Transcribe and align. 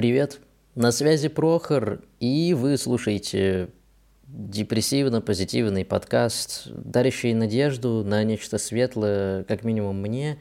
Привет, 0.00 0.40
на 0.76 0.92
связи 0.92 1.28
Прохор, 1.28 2.00
и 2.20 2.54
вы 2.54 2.78
слушаете 2.78 3.68
депрессивно-позитивный 4.28 5.84
подкаст, 5.84 6.68
дарящий 6.68 7.34
надежду 7.34 8.02
на 8.02 8.24
нечто 8.24 8.56
светлое, 8.56 9.44
как 9.44 9.62
минимум 9.62 10.00
мне, 10.00 10.40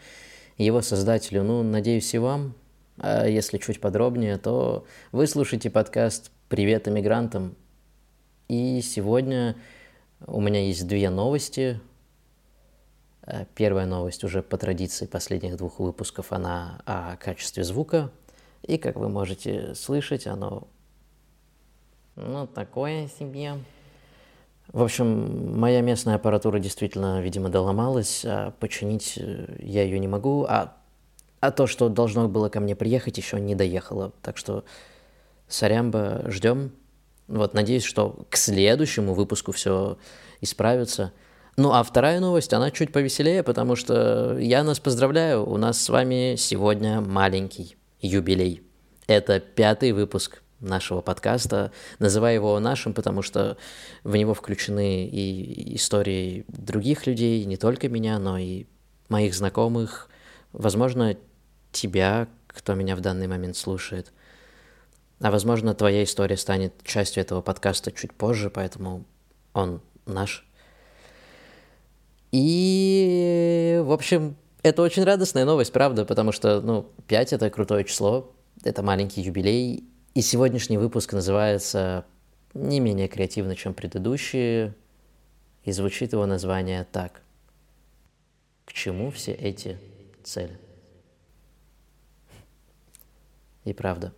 его 0.58 0.82
создателю, 0.82 1.44
ну, 1.44 1.62
надеюсь, 1.62 2.14
и 2.14 2.20
вам. 2.20 2.56
А 3.00 3.28
если 3.28 3.58
чуть 3.58 3.82
подробнее, 3.82 4.38
то 4.38 4.86
вы 5.12 5.28
слушаете 5.28 5.70
подкаст 5.70 6.32
«Привет 6.48 6.88
иммигрантам». 6.88 7.58
И 8.48 8.80
сегодня 8.82 9.58
у 10.26 10.40
меня 10.40 10.66
есть 10.66 10.88
две 10.88 11.10
новости. 11.10 11.82
Э, 13.24 13.44
первая 13.56 13.86
новость 13.86 14.24
уже 14.24 14.42
по 14.42 14.58
традиции 14.58 15.06
последних 15.06 15.58
двух 15.58 15.80
выпусков, 15.80 16.32
она 16.32 16.82
о 16.86 17.18
качестве 17.18 17.66
звука. 17.66 18.10
И, 18.64 18.78
как 18.78 18.96
вы 18.98 19.10
можете 19.10 19.74
слышать, 19.76 20.28
оно, 20.28 20.68
ну, 22.16 22.48
такое 22.48 23.08
себе. 23.08 23.54
В 24.72 24.84
общем, 24.84 25.58
моя 25.60 25.82
местная 25.82 26.16
аппаратура 26.16 26.60
действительно, 26.60 27.22
видимо, 27.22 27.50
доломалась, 27.50 28.24
а 28.24 28.52
починить 28.60 29.18
э, 29.18 29.56
я 29.60 29.82
ее 29.82 29.98
не 29.98 30.08
могу, 30.08 30.46
а, 30.48 30.78
а 31.40 31.50
то, 31.50 31.66
что 31.66 31.90
должно 31.90 32.28
было 32.28 32.50
ко 32.50 32.60
мне 32.60 32.76
приехать, 32.76 33.18
еще 33.18 33.40
не 33.40 33.56
доехало. 33.56 34.12
Так 34.22 34.38
что, 34.38 34.64
сорямба, 35.48 36.24
ждем. 36.28 36.72
Вот, 37.28 37.56
надеюсь, 37.56 37.84
что 37.84 38.26
к 38.30 38.38
следующему 38.38 39.16
выпуску 39.16 39.52
все 39.52 39.98
исправится. 40.40 41.14
Ну, 41.58 41.72
а 41.74 41.82
вторая 41.82 42.20
новость, 42.20 42.54
она 42.54 42.70
чуть 42.70 42.94
повеселее, 42.94 43.42
потому 43.42 43.76
что 43.76 44.38
я 44.38 44.64
нас 44.64 44.80
поздравляю, 44.80 45.50
у 45.50 45.58
нас 45.58 45.82
с 45.82 45.90
вами 45.90 46.36
сегодня 46.38 47.02
маленький 47.02 47.79
юбилей. 48.02 48.64
Это 49.08 49.40
пятый 49.40 49.92
выпуск 49.92 50.42
нашего 50.60 51.02
подкаста. 51.02 51.72
Называю 52.00 52.36
его 52.36 52.60
нашим, 52.60 52.94
потому 52.94 53.22
что 53.22 53.58
в 54.04 54.16
него 54.16 54.34
включены 54.34 55.08
и 55.08 55.76
истории 55.76 56.46
других 56.48 57.08
людей, 57.08 57.44
не 57.46 57.58
только 57.58 57.90
меня, 57.90 58.20
но 58.20 58.38
и 58.38 58.66
моих 59.10 59.34
знакомых, 59.34 60.10
возможно, 60.52 61.18
тебя, 61.72 62.28
кто 62.48 62.74
меня 62.76 62.96
в 62.96 63.02
данный 63.02 63.28
момент 63.28 63.56
слушает. 63.56 64.12
А 65.22 65.32
возможно, 65.32 65.74
твоя 65.74 66.04
история 66.04 66.38
станет 66.38 66.74
частью 66.84 67.22
этого 67.22 67.42
подкаста 67.42 67.92
чуть 67.92 68.14
позже, 68.14 68.50
поэтому 68.50 69.06
он 69.54 69.82
наш. 70.06 70.46
И, 72.32 73.82
в 73.84 73.92
общем, 73.92 74.36
это 74.62 74.82
очень 74.82 75.04
радостная 75.04 75.46
новость, 75.46 75.72
правда, 75.72 76.06
потому 76.06 76.32
что, 76.32 76.62
ну, 76.62 76.92
5— 77.08 77.34
это 77.34 77.50
крутое 77.50 77.84
число, 77.86 78.32
это 78.64 78.84
маленький 78.84 79.22
юбилей, 79.22 79.84
и 80.14 80.22
сегодняшний 80.22 80.78
выпуск 80.78 81.14
называется 81.14 82.06
не 82.54 82.80
менее 82.80 83.08
креативно, 83.08 83.56
чем 83.56 83.74
предыдущие, 83.74 84.76
и 85.64 85.72
звучит 85.72 86.14
его 86.14 86.26
название 86.26 86.86
так. 86.92 87.22
К 88.66 88.74
чему 88.74 89.12
все 89.12 89.32
эти 89.32 89.78
цели? 90.24 90.60
И 93.66 93.74
правда, 93.74 94.14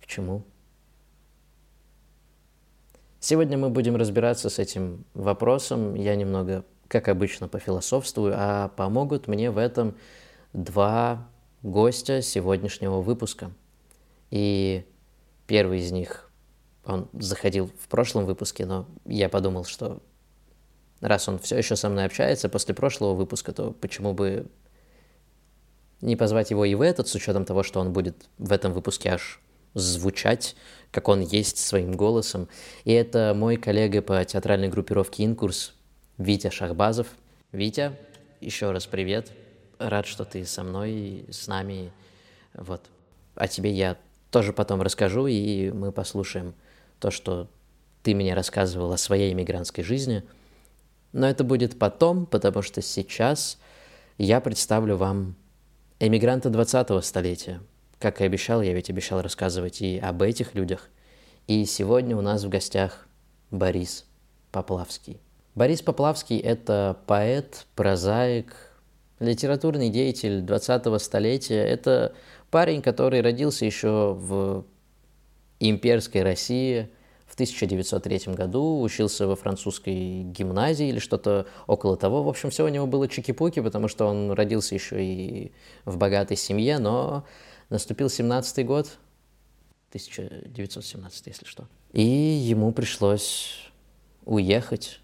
к 0.00 0.06
чему? 0.06 0.44
Сегодня 3.18 3.58
мы 3.58 3.68
будем 3.68 3.96
разбираться 3.96 4.48
с 4.48 4.58
этим 4.58 5.04
вопросом. 5.12 5.94
Я 5.94 6.16
немного, 6.16 6.64
как 6.90 7.06
обычно, 7.06 7.46
пофилософствую, 7.46 8.34
а 8.36 8.68
помогут 8.70 9.28
мне 9.28 9.52
в 9.52 9.58
этом 9.58 9.96
два 10.52 11.28
гостя 11.62 12.20
сегодняшнего 12.20 13.00
выпуска. 13.00 13.52
И 14.32 14.84
первый 15.46 15.78
из 15.78 15.92
них, 15.92 16.28
он 16.84 17.08
заходил 17.12 17.70
в 17.80 17.86
прошлом 17.86 18.26
выпуске, 18.26 18.66
но 18.66 18.88
я 19.06 19.28
подумал, 19.28 19.64
что 19.64 20.02
раз 21.00 21.28
он 21.28 21.38
все 21.38 21.58
еще 21.58 21.76
со 21.76 21.88
мной 21.88 22.06
общается 22.06 22.48
после 22.48 22.74
прошлого 22.74 23.14
выпуска, 23.14 23.52
то 23.52 23.70
почему 23.70 24.12
бы 24.12 24.50
не 26.00 26.16
позвать 26.16 26.50
его 26.50 26.64
и 26.64 26.74
в 26.74 26.80
этот, 26.82 27.06
с 27.06 27.14
учетом 27.14 27.44
того, 27.44 27.62
что 27.62 27.78
он 27.78 27.92
будет 27.92 28.28
в 28.38 28.50
этом 28.50 28.72
выпуске 28.72 29.10
аж 29.10 29.40
звучать, 29.74 30.56
как 30.90 31.06
он 31.06 31.20
есть 31.20 31.58
своим 31.58 31.92
голосом. 31.92 32.48
И 32.82 32.90
это 32.90 33.32
мой 33.36 33.56
коллега 33.58 34.02
по 34.02 34.24
театральной 34.24 34.68
группировке 34.68 35.24
«Инкурс» 35.24 35.74
Витя 36.20 36.50
Шахбазов. 36.50 37.06
Витя, 37.50 37.96
еще 38.42 38.72
раз 38.72 38.86
привет 38.86 39.32
рад, 39.78 40.04
что 40.04 40.26
ты 40.26 40.44
со 40.44 40.62
мной, 40.62 41.24
с 41.30 41.46
нами. 41.46 41.92
Вот. 42.52 42.82
О 43.36 43.48
тебе 43.48 43.70
я 43.70 43.96
тоже 44.30 44.52
потом 44.52 44.82
расскажу, 44.82 45.26
и 45.26 45.70
мы 45.70 45.92
послушаем 45.92 46.52
то, 46.98 47.10
что 47.10 47.48
ты 48.02 48.14
мне 48.14 48.34
рассказывал 48.34 48.92
о 48.92 48.98
своей 48.98 49.32
иммигрантской 49.32 49.82
жизни. 49.82 50.22
Но 51.12 51.26
это 51.26 51.42
будет 51.42 51.78
потом, 51.78 52.26
потому 52.26 52.60
что 52.60 52.82
сейчас 52.82 53.58
я 54.18 54.42
представлю 54.42 54.98
вам 54.98 55.36
эмигранта 56.00 56.50
20-го 56.50 57.00
столетия. 57.00 57.62
Как 57.98 58.20
и 58.20 58.24
обещал, 58.24 58.60
я 58.60 58.74
ведь 58.74 58.90
обещал 58.90 59.22
рассказывать 59.22 59.80
и 59.80 59.98
об 59.98 60.20
этих 60.20 60.54
людях. 60.54 60.90
И 61.46 61.64
сегодня 61.64 62.14
у 62.14 62.20
нас 62.20 62.44
в 62.44 62.50
гостях 62.50 63.08
Борис 63.50 64.04
Поплавский. 64.52 65.18
Борис 65.54 65.82
Поплавский– 65.82 66.38
это 66.38 66.96
поэт, 67.06 67.66
прозаик, 67.74 68.54
литературный 69.18 69.90
деятель 69.90 70.40
20-го 70.44 70.98
столетия. 70.98 71.62
Это 71.62 72.14
парень, 72.50 72.82
который 72.82 73.20
родился 73.20 73.64
еще 73.64 74.14
в 74.14 74.64
имперской 75.58 76.22
России 76.22 76.88
в 77.26 77.34
1903 77.34 78.34
году, 78.34 78.80
учился 78.80 79.26
во 79.26 79.36
французской 79.36 80.22
гимназии 80.22 80.88
или 80.88 80.98
что-то 80.98 81.46
около 81.66 81.96
того. 81.96 82.22
В 82.22 82.28
общем, 82.28 82.50
все 82.50 82.64
у 82.64 82.68
него 82.68 82.86
было 82.86 83.08
чики-пуки, 83.08 83.60
потому 83.60 83.88
что 83.88 84.06
он 84.06 84.32
родился 84.32 84.74
еще 84.74 85.04
и 85.04 85.52
в 85.84 85.96
богатой 85.96 86.36
семье, 86.36 86.78
но 86.78 87.24
наступил 87.68 88.06
17-й 88.06 88.64
год, 88.64 88.98
1917, 89.90 91.26
если 91.26 91.44
что. 91.44 91.66
И 91.92 92.02
ему 92.02 92.72
пришлось 92.72 93.70
уехать. 94.24 94.99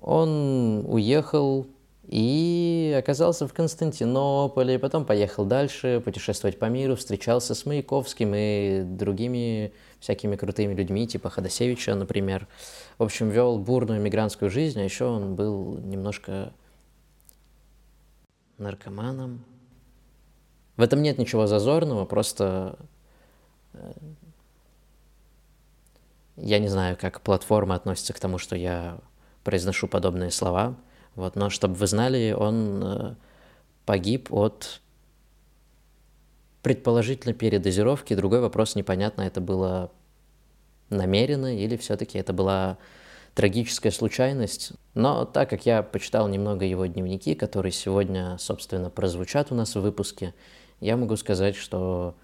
Он 0.00 0.84
уехал 0.86 1.66
и 2.06 2.94
оказался 2.96 3.48
в 3.48 3.52
Константинополе, 3.52 4.78
потом 4.78 5.04
поехал 5.04 5.44
дальше 5.44 6.00
путешествовать 6.04 6.58
по 6.58 6.66
миру, 6.66 6.94
встречался 6.94 7.54
с 7.54 7.66
Маяковским 7.66 8.32
и 8.34 8.82
другими 8.84 9.72
всякими 9.98 10.36
крутыми 10.36 10.74
людьми, 10.74 11.08
типа 11.08 11.30
Ходосевича, 11.30 11.94
например. 11.96 12.46
В 12.98 13.02
общем, 13.02 13.30
вел 13.30 13.58
бурную 13.58 14.00
мигрантскую 14.00 14.50
жизнь, 14.50 14.80
а 14.80 14.84
еще 14.84 15.06
он 15.06 15.34
был 15.34 15.78
немножко 15.78 16.52
наркоманом. 18.58 19.44
В 20.76 20.82
этом 20.82 21.02
нет 21.02 21.18
ничего 21.18 21.46
зазорного, 21.46 22.04
просто 22.04 22.78
э, 23.72 23.92
я 26.36 26.58
не 26.58 26.68
знаю, 26.68 26.96
как 27.00 27.22
платформа 27.22 27.74
относится 27.74 28.12
к 28.12 28.20
тому, 28.20 28.38
что 28.38 28.54
я 28.56 28.98
произношу 29.46 29.88
подобные 29.88 30.30
слова– 30.30 30.76
вот, 31.16 31.34
но 31.34 31.48
чтобы 31.48 31.74
вы 31.74 31.86
знали, 31.86 32.36
он 32.38 32.82
э, 32.84 33.14
погиб 33.86 34.32
от 34.32 34.82
предположительно 36.62 37.32
передозировки. 37.32 38.14
Другой 38.14 38.40
вопрос 38.40 38.74
непонятно, 38.74 39.22
это 39.22 39.40
было 39.40 39.90
намеренно 40.90 41.56
или 41.56 41.76
все-таки 41.78 42.18
это 42.18 42.34
была 42.34 42.76
трагическая 43.34 43.92
случайность. 43.92 44.72
Но 44.94 45.24
так 45.24 45.48
как 45.48 45.64
я 45.64 45.82
почитал 45.82 46.28
немного 46.28 46.66
его 46.66 46.84
дневники, 46.84 47.34
которые 47.34 47.72
сегодня, 47.72 48.36
собственно, 48.38 48.90
прозвучат 48.90 49.50
у 49.50 49.54
нас 49.54 49.74
в 49.74 49.80
выпуске, 49.80 50.34
я 50.80 50.98
могу 50.98 51.16
сказать, 51.16 51.56
что 51.56 52.14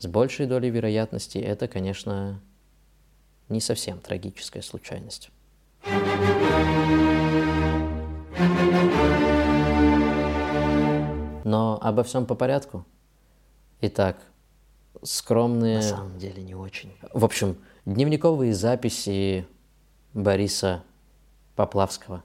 с 0.00 0.06
большей 0.06 0.46
долей 0.46 0.70
вероятности 0.70 1.38
это, 1.38 1.68
конечно, 1.68 2.40
не 3.48 3.60
совсем 3.60 4.00
трагическая 4.00 4.62
случайность. 4.62 5.30
Но 11.44 11.78
обо 11.82 12.02
всем 12.02 12.26
по 12.26 12.34
порядку. 12.34 12.86
Итак, 13.80 14.16
скромные... 15.02 15.76
На 15.76 15.82
самом 15.82 16.18
деле 16.18 16.42
не 16.42 16.54
очень. 16.54 16.96
В 17.12 17.24
общем, 17.24 17.56
дневниковые 17.84 18.54
записи 18.54 19.46
Бориса 20.14 20.82
Поплавского, 21.54 22.22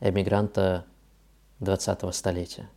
эмигранта 0.00 0.86
20-го 1.60 2.12
столетия. 2.12 2.68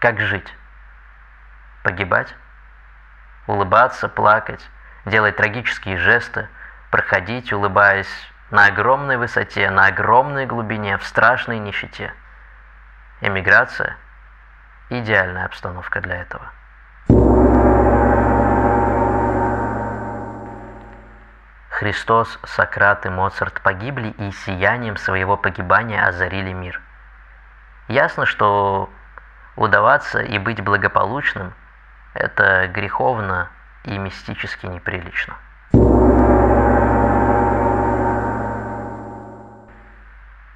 Как 0.00 0.20
жить? 0.20 0.46
Погибать? 1.84 2.28
Улыбаться, 3.46 4.08
плакать, 4.08 4.60
делать 5.08 5.36
трагические 5.36 5.96
жесты– 5.96 6.48
проходить, 6.90 7.52
улыбаясь, 7.52 8.08
на 8.50 8.66
огромной 8.66 9.16
высоте, 9.16 9.70
на 9.70 9.86
огромной 9.86 10.46
глубине, 10.46 10.96
в 10.98 11.04
страшной 11.04 11.58
нищете. 11.58 12.12
Эмиграция 13.20 13.96
идеальная 14.88 15.44
обстановка 15.44 16.00
для 16.00 16.22
этого. 16.22 16.50
Христос, 21.68 22.40
Сократ 22.44 23.06
и 23.06 23.08
Моцарт 23.08 23.60
погибли 23.60 24.08
и 24.08 24.32
сиянием 24.32 24.96
своего 24.96 25.36
погибания 25.36 26.04
озарили 26.04 26.52
мир. 26.52 26.80
Ясно, 27.86 28.26
что 28.26 28.90
удаваться 29.56 30.20
и 30.20 30.38
быть 30.38 30.60
благополучным– 30.60 31.54
это 32.14 32.66
греховно 32.68 33.50
и 33.88 33.98
мистически 33.98 34.66
неприлично. 34.66 35.34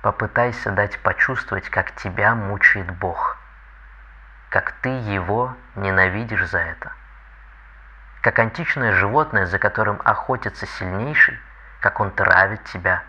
Попытайся 0.02 0.70
дать 0.70 0.98
почувствовать, 0.98 1.68
как 1.68 1.94
тебя 1.96 2.34
мучает 2.34 2.90
Бог, 2.98 3.38
как 4.50 4.72
ты 4.82 4.88
Его 4.88 5.54
ненавидишь 5.74 6.48
за 6.48 6.58
это– 6.58 6.92
как 8.22 8.38
античное 8.38 8.92
животное, 8.92 9.46
за 9.46 9.58
которым 9.58 10.00
охотится 10.04 10.64
сильнейший, 10.64 11.38
как 11.80 11.98
он 11.98 12.12
травит 12.12 12.62
тебя, 12.64 13.02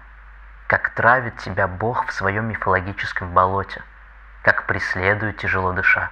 как 0.67 0.89
травит 0.89 1.37
тебя 1.37 1.67
Бог 1.67 2.07
в 2.07 2.11
своем 2.11 2.45
мифологическом 2.47 3.31
болоте, 3.31 3.83
как 4.41 4.65
преследует 4.65 5.37
тяжело 5.37 5.71
дыша, 5.71 6.09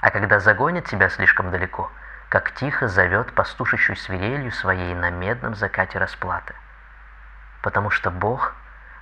а 0.00 0.10
когда 0.10 0.38
загонит 0.38 0.84
тебя 0.84 1.08
слишком 1.08 1.50
далеко, 1.50 1.90
как 2.36 2.50
тихо 2.50 2.86
зовет 2.86 3.32
пастушащую 3.32 3.96
свирелью 3.96 4.52
своей 4.52 4.92
на 4.92 5.08
медном 5.08 5.54
закате 5.54 5.98
расплаты. 5.98 6.52
Потому 7.62 7.88
что 7.88 8.10
Бог 8.10 8.54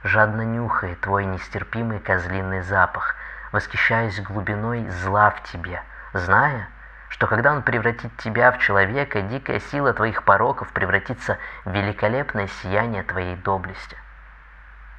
жадно 0.05 0.43
нюхает 0.43 1.01
твой 1.01 1.25
нестерпимый 1.25 1.99
козлиный 1.99 2.61
запах, 2.61 3.17
восхищаясь 3.51 4.21
глубиной 4.21 4.89
зла 4.89 5.31
в 5.31 5.43
тебе, 5.43 5.83
зная, 6.13 6.69
что 7.09 7.27
когда 7.27 7.51
Он 7.51 7.63
превратит 7.63 8.17
тебя 8.19 8.53
в 8.53 8.59
человека, 8.61 9.21
дикая 9.23 9.59
сила 9.59 9.93
твоих 9.93 10.23
пороков 10.23 10.69
превратится 10.69 11.39
в 11.65 11.73
великолепное 11.73 12.47
сияние 12.63 13.03
твоей 13.03 13.35
доблести. 13.35 13.97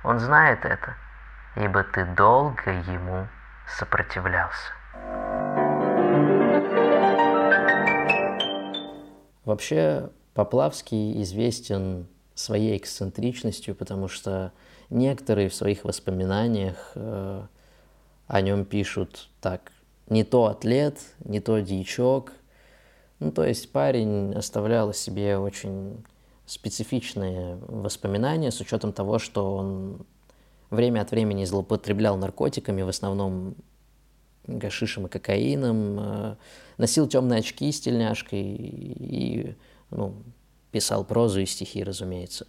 Он 0.03 0.19
знает 0.19 0.65
это, 0.65 0.95
ибо 1.55 1.83
ты 1.83 2.03
долго 2.03 2.69
Ему 2.69 3.29
сопротивлялся. 3.65 4.73
Вообще, 9.45 10.09
Поплавский 10.33 11.21
известен 11.21 12.07
своей 12.33 12.75
эксцентричностью, 12.77 13.73
потому 13.73 14.09
что 14.09 14.51
некоторые 14.89 15.47
в 15.47 15.55
своих 15.55 15.85
воспоминаниях 15.85 16.91
э, 16.95 17.43
о 18.27 18.41
нем 18.41 18.65
пишут 18.65 19.29
так 19.39 19.71
не 20.09 20.23
то 20.23 20.47
атлет, 20.47 20.99
не 21.23 21.39
то 21.39 21.59
дьячок. 21.59 22.33
Ну, 23.19 23.31
то 23.31 23.45
есть 23.45 23.71
парень 23.71 24.33
оставлял 24.33 24.89
о 24.89 24.93
себе 24.93 25.37
очень 25.37 26.03
специфичные 26.45 27.55
воспоминания 27.67 28.51
с 28.51 28.59
учетом 28.59 28.91
того, 28.91 29.19
что 29.19 29.55
он 29.55 30.05
время 30.69 31.01
от 31.01 31.11
времени 31.11 31.45
злоупотреблял 31.45 32.17
наркотиками, 32.17 32.81
в 32.81 32.89
основном 32.89 33.55
гашишем 34.47 35.07
и 35.07 35.09
кокаином, 35.09 35.99
э, 35.99 36.35
носил 36.77 37.07
темные 37.07 37.39
очки 37.39 37.71
с 37.71 37.79
тельняшкой 37.81 38.41
и 38.41 39.55
ну, 39.91 40.15
писал 40.71 41.03
прозу 41.05 41.41
и 41.41 41.45
стихи, 41.45 41.83
разумеется. 41.83 42.47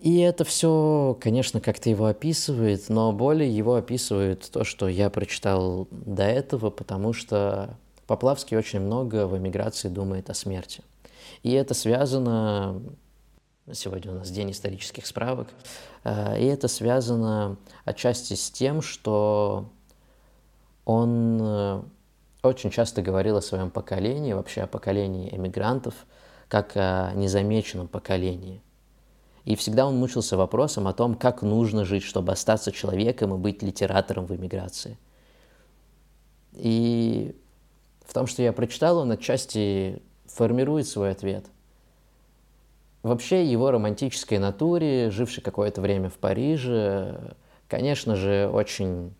И 0.00 0.18
это 0.18 0.44
все, 0.44 1.16
конечно, 1.20 1.60
как-то 1.60 1.88
его 1.88 2.06
описывает, 2.06 2.88
но 2.88 3.12
более 3.12 3.56
его 3.56 3.76
описывает 3.76 4.50
то, 4.50 4.64
что 4.64 4.88
я 4.88 5.10
прочитал 5.10 5.86
до 5.92 6.24
этого, 6.24 6.70
потому 6.70 7.12
что 7.12 7.78
Поплавский 8.08 8.56
очень 8.56 8.80
много 8.80 9.28
в 9.28 9.38
эмиграции 9.38 9.88
думает 9.88 10.28
о 10.28 10.34
смерти. 10.34 10.82
И 11.44 11.52
это 11.52 11.72
связано, 11.72 12.82
сегодня 13.70 14.12
у 14.12 14.14
нас 14.16 14.30
день 14.30 14.50
исторических 14.50 15.06
справок, 15.06 15.48
э, 16.04 16.40
и 16.40 16.46
это 16.46 16.68
связано 16.68 17.56
отчасти 17.84 18.34
с 18.34 18.50
тем, 18.50 18.82
что 18.82 19.70
он 20.84 21.38
э, 21.40 21.82
очень 22.42 22.70
часто 22.70 23.02
говорил 23.02 23.36
о 23.36 23.42
своем 23.42 23.70
поколении, 23.70 24.32
вообще 24.32 24.62
о 24.62 24.66
поколении 24.66 25.34
эмигрантов, 25.34 25.94
как 26.48 26.72
о 26.76 27.12
незамеченном 27.14 27.88
поколении– 27.88 28.62
и 29.44 29.56
всегда 29.56 29.86
он 29.86 29.96
мучился 29.96 30.36
вопросом 30.36 30.86
о 30.86 30.92
том, 30.92 31.14
как 31.14 31.42
нужно 31.42 31.84
жить, 31.84 32.04
чтобы 32.04 32.32
остаться 32.32 32.70
человеком 32.70 33.34
и 33.34 33.38
быть 33.38 33.62
литератором 33.62 34.26
в 34.26 34.36
эмиграции. 34.36 34.98
И 36.52 37.34
в 38.06 38.14
том, 38.14 38.26
что 38.26 38.42
я 38.42 38.52
прочитал, 38.52 38.98
он 38.98 39.10
отчасти 39.10 40.00
формирует 40.26 40.86
свой 40.86 41.10
ответ. 41.10 41.46
Вообще 43.02 43.44
его 43.44 43.70
романтической 43.70 44.38
натуре, 44.38 45.10
жившей 45.10 45.42
какое-то 45.42 45.80
время 45.80 46.08
в 46.08 46.14
Париже, 46.14 47.34
конечно 47.68 48.14
же, 48.14 48.48
очень 48.52 49.14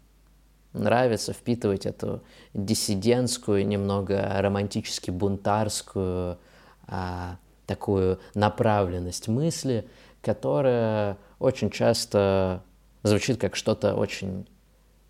нравится 0.73 1.33
впитывать 1.33 1.85
эту 1.85 2.23
диссидентскую, 2.55 3.67
немного 3.67 4.41
романтически 4.41 5.11
бунтарскую 5.11 6.39
а, 6.87 7.37
такую 7.67 8.21
направленность 8.35 9.29
мысли– 9.29 9.89
которая 10.23 11.19
очень 11.39 11.71
часто 11.71 12.63
звучит 13.03 13.39
как 13.39 13.57
что-то 13.57 13.95
очень 13.95 14.47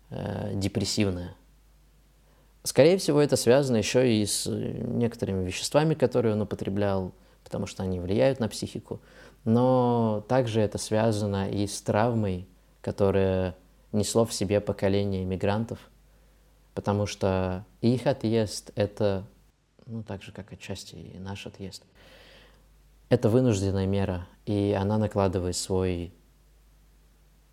э, 0.09 0.51
депрессивное. 0.55 1.35
Скорее 2.63 2.97
всего, 2.97 3.21
это 3.21 3.35
связано 3.35 3.77
еще 3.77 4.11
и 4.11 4.25
с 4.25 4.47
некоторыми 4.47 5.45
веществами, 5.45 5.93
которые 5.93 6.33
он 6.33 6.41
употреблял, 6.41 7.13
потому 7.43 7.65
что 7.65 7.83
они 7.83 7.99
влияют 7.99 8.39
на 8.39 8.47
психику. 8.49 9.01
Но 9.45 10.23
также 10.27 10.61
это 10.61 10.77
связано 10.77 11.49
и 11.49 11.67
с 11.67 11.81
травмой, 11.81 12.47
которая 12.81 13.55
несло 13.91 14.25
в 14.25 14.33
себе 14.33 14.61
поколение 14.61 15.23
иммигрантов, 15.23 15.79
потому 16.73 17.05
что 17.05 17.65
их 17.81 18.07
отъезд— 18.07 18.71
это, 18.75 19.25
ну, 19.85 20.03
так 20.03 20.23
же, 20.23 20.31
как 20.31 20.51
отчасти 20.51 20.95
и 20.95 21.19
наш 21.19 21.45
отъезд— 21.45 21.83
это 23.09 23.29
вынужденная 23.29 23.85
мера, 23.85 24.27
и 24.45 24.75
она 24.79 24.97
накладывает 24.97 25.55
свой 25.55 26.13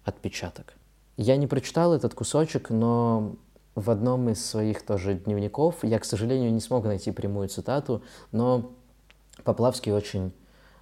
отпечаток. 0.04 0.74
Я 1.16 1.36
не 1.36 1.46
прочитал 1.46 1.92
этот 1.92 2.14
кусочек, 2.14 2.70
но 2.70 3.36
в 3.74 3.90
одном 3.90 4.30
из 4.30 4.44
своих 4.44 4.84
тоже 4.84 5.14
дневников, 5.14 5.84
я, 5.84 5.98
к 5.98 6.04
сожалению, 6.04 6.52
не 6.52 6.60
смог 6.60 6.84
найти 6.84 7.12
прямую 7.12 7.48
цитату, 7.48 8.02
но 8.32 8.72
Поплавский 9.44 9.92
очень 9.92 10.32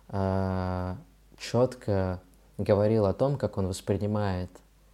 э, 0.08 0.96
четко 1.38 2.20
говорил 2.56 3.06
о 3.06 3.14
том, 3.14 3.36
как 3.36 3.56
он 3.56 3.68
воспринимает 3.68 4.50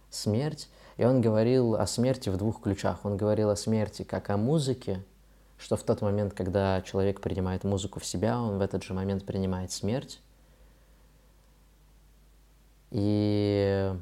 смерть, 0.09 0.69
и 0.97 1.03
он 1.03 1.21
говорил 1.21 1.75
о 1.75 1.85
смерти 1.87 2.29
в 2.29 2.37
двух 2.37 2.61
ключах. 2.61 3.03
Он 3.03 3.17
говорил 3.17 3.49
о 3.49 3.55
смерти 3.55 4.03
как 4.03 4.29
о 4.29 4.37
музыке, 4.37 5.03
что 5.57 5.75
в 5.75 5.83
тот 5.83 6.01
момент, 6.01 6.33
когда 6.33 6.81
человек 6.81 7.21
принимает 7.21 7.63
музыку 7.63 7.99
в 7.99 8.05
себя, 8.05 8.39
он 8.39 8.57
в 8.57 8.61
этот 8.61 8.83
же 8.83 8.93
момент 8.93 9.25
принимает 9.25 9.71
смерть. 9.71 10.21
И 12.91 13.93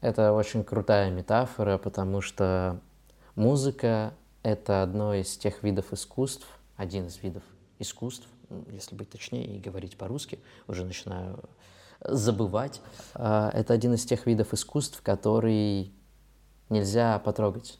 это 0.00 0.32
очень 0.32 0.62
крутая 0.62 1.10
метафора, 1.10 1.78
потому 1.78 2.20
что 2.20 2.78
музыка— 3.34 4.12
это 4.42 4.82
одно 4.82 5.14
из 5.14 5.36
тех 5.36 5.62
видов 5.62 5.92
искусств, 5.92 6.46
один 6.76 7.06
из 7.06 7.22
видов 7.22 7.42
искусств, 7.78 8.26
если 8.70 8.94
быть 8.94 9.10
точнее 9.10 9.56
и 9.56 9.60
говорить 9.60 9.96
по-русски, 9.96 10.38
уже 10.66 10.84
начинаю 10.84 11.38
забывать. 12.00 12.80
А, 13.14 13.50
это 13.52 13.74
один 13.74 13.94
из 13.94 14.04
тех 14.04 14.26
видов 14.26 14.52
искусств, 14.52 15.00
который 15.02 15.92
нельзя 16.68 17.18
потрогать 17.18 17.78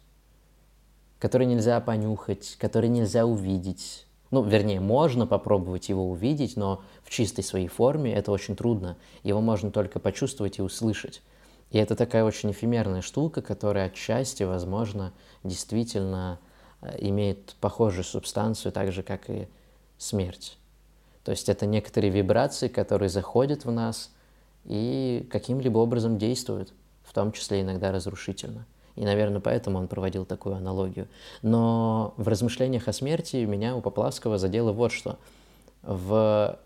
который 1.25 1.47
нельзя 1.47 1.81
понюхать, 1.81 2.55
который 2.61 2.91
нельзя 2.91 3.25
увидеть. 3.25 4.07
Ну, 4.31 4.43
вернее, 4.43 4.81
можно 4.81 5.27
попробовать 5.27 5.89
его 5.89 6.11
увидеть, 6.11 6.55
но 6.55 6.83
в 7.03 7.09
чистой 7.09 7.43
своей 7.43 7.69
форме 7.69 8.13
это 8.13 8.31
очень 8.31 8.57
трудно. 8.57 8.99
Его 9.23 9.41
можно 9.41 9.71
только 9.71 9.99
почувствовать 9.99 10.59
и 10.59 10.63
услышать. 10.63 11.23
И 11.71 11.79
это 11.79 11.97
такая 11.97 12.25
очень 12.25 12.51
эфемерная 12.51 13.01
штука, 13.01 13.41
которая 13.41 13.87
отчасти, 13.87 14.43
возможно, 14.43 15.15
действительно 15.45 16.39
э, 16.43 16.45
имеет 16.99 17.55
похожую 17.61 18.05
субстанцию, 18.05 18.73
так 18.73 18.93
же, 18.93 19.03
как 19.03 19.31
и 19.31 19.49
смерть. 19.99 20.59
То 21.25 21.31
есть 21.31 21.49
это 21.49 21.67
некоторые 21.67 22.11
вибрации, 22.11 22.69
которые 22.69 23.09
заходят 23.09 23.65
в 23.65 23.71
нас 23.71 24.11
и 24.65 25.27
каким-либо 25.31 25.79
образом 25.79 26.19
действуют, 26.19 26.73
в 27.03 27.13
том 27.13 27.33
числе 27.33 27.63
иногда 27.63 27.93
разрушительно. 27.93 28.67
И, 28.97 29.05
наверное, 29.05 29.41
поэтому 29.41 29.79
он 29.79 29.89
проводил 29.89 30.25
такую 30.25 30.55
аналогию. 30.55 31.09
Но 31.43 32.15
в 32.17 32.29
размышлениях 32.29 32.87
о 32.89 32.93
смерти 32.93 33.37
меня 33.45 33.75
у 33.75 33.81
Поплавского 33.81 34.39
задело 34.39 34.73
вот 34.73 34.93
что. 34.93 35.19
В 35.83 36.59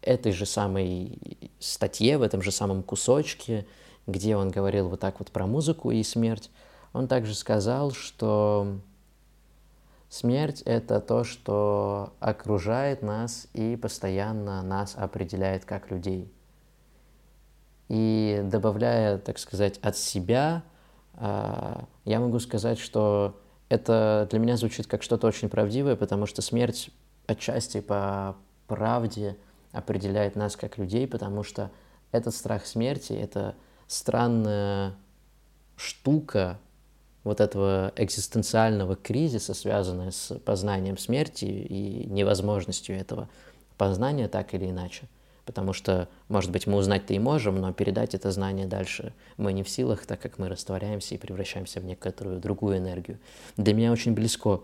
этой 0.00 0.32
же 0.32 0.46
самой 0.46 1.18
статье, 1.58 2.16
в 2.16 2.22
этом 2.22 2.40
же 2.40 2.50
самом 2.50 2.82
кусочке, 2.82 3.66
где 4.06 4.36
он 4.36 4.50
говорил 4.50 4.88
вот 4.88 5.00
так 5.00 5.18
вот 5.18 5.30
про 5.30 5.46
музыку 5.46 5.90
и 5.90 6.02
смерть, 6.02 6.50
Он 6.92 7.08
также 7.08 7.34
сказал, 7.34 7.90
что 7.90 8.78
смерть— 10.08 10.62
это 10.64 11.00
то, 11.00 11.24
что 11.24 12.12
окружает 12.20 13.02
нас 13.02 13.48
и 13.52 13.76
постоянно 13.76 14.62
нас 14.62 14.94
определяет 14.96 15.64
как 15.64 15.90
людей. 15.90 16.32
И 17.88 18.40
добавляя, 18.44 19.18
так 19.18 19.38
сказать, 19.38 19.78
от 19.78 19.96
себя, 19.96 20.62
а, 21.14 21.84
я 22.04 22.20
могу 22.20 22.38
сказать, 22.40 22.78
что 22.78 23.40
это 23.68 24.26
для 24.30 24.38
меня 24.38 24.56
звучит 24.56 24.86
как 24.86 25.02
что-то 25.02 25.26
очень 25.26 25.48
правдивое, 25.48 25.96
потому 25.96 26.26
что 26.26 26.42
смерть 26.42 26.90
отчасти 27.26 27.80
по 27.80 28.36
правде 28.66 29.36
определяет 29.72 30.36
нас 30.36 30.56
как 30.56 30.78
людей, 30.78 31.06
потому 31.06 31.42
что 31.42 31.70
этот 32.12 32.34
страх 32.34 32.66
смерти— 32.66 33.12
это 33.14 33.54
странная 33.86 34.94
штука 35.76 36.58
вот 37.26 37.40
этого 37.40 37.92
экзистенциального 37.96 38.94
кризиса, 38.94 39.52
связанная 39.52 40.12
с 40.12 40.38
познанием 40.44 40.96
смерти 40.96 41.44
и 41.44 42.06
невозможностью 42.06 42.96
этого 42.96 43.28
познания 43.76 44.28
так 44.28 44.54
или 44.54 44.70
иначе. 44.70 45.08
Потому 45.44 45.72
что, 45.72 46.08
может 46.28 46.52
быть, 46.52 46.68
мы 46.68 46.76
узнать-то 46.76 47.14
и 47.14 47.18
можем, 47.18 47.60
но 47.60 47.72
передать 47.72 48.14
это 48.14 48.30
знание 48.30 48.66
дальше 48.66 49.12
мы 49.38 49.52
не 49.52 49.64
в 49.64 49.68
силах, 49.68 50.06
так 50.06 50.20
как 50.20 50.38
мы 50.38 50.48
растворяемся 50.48 51.16
и 51.16 51.18
превращаемся 51.18 51.80
в 51.80 51.84
некоторую 51.84 52.38
другую 52.38 52.78
энергию. 52.78 53.18
Для 53.56 53.74
меня 53.74 53.90
очень 53.90 54.14
близко. 54.14 54.60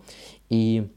И 0.49 0.89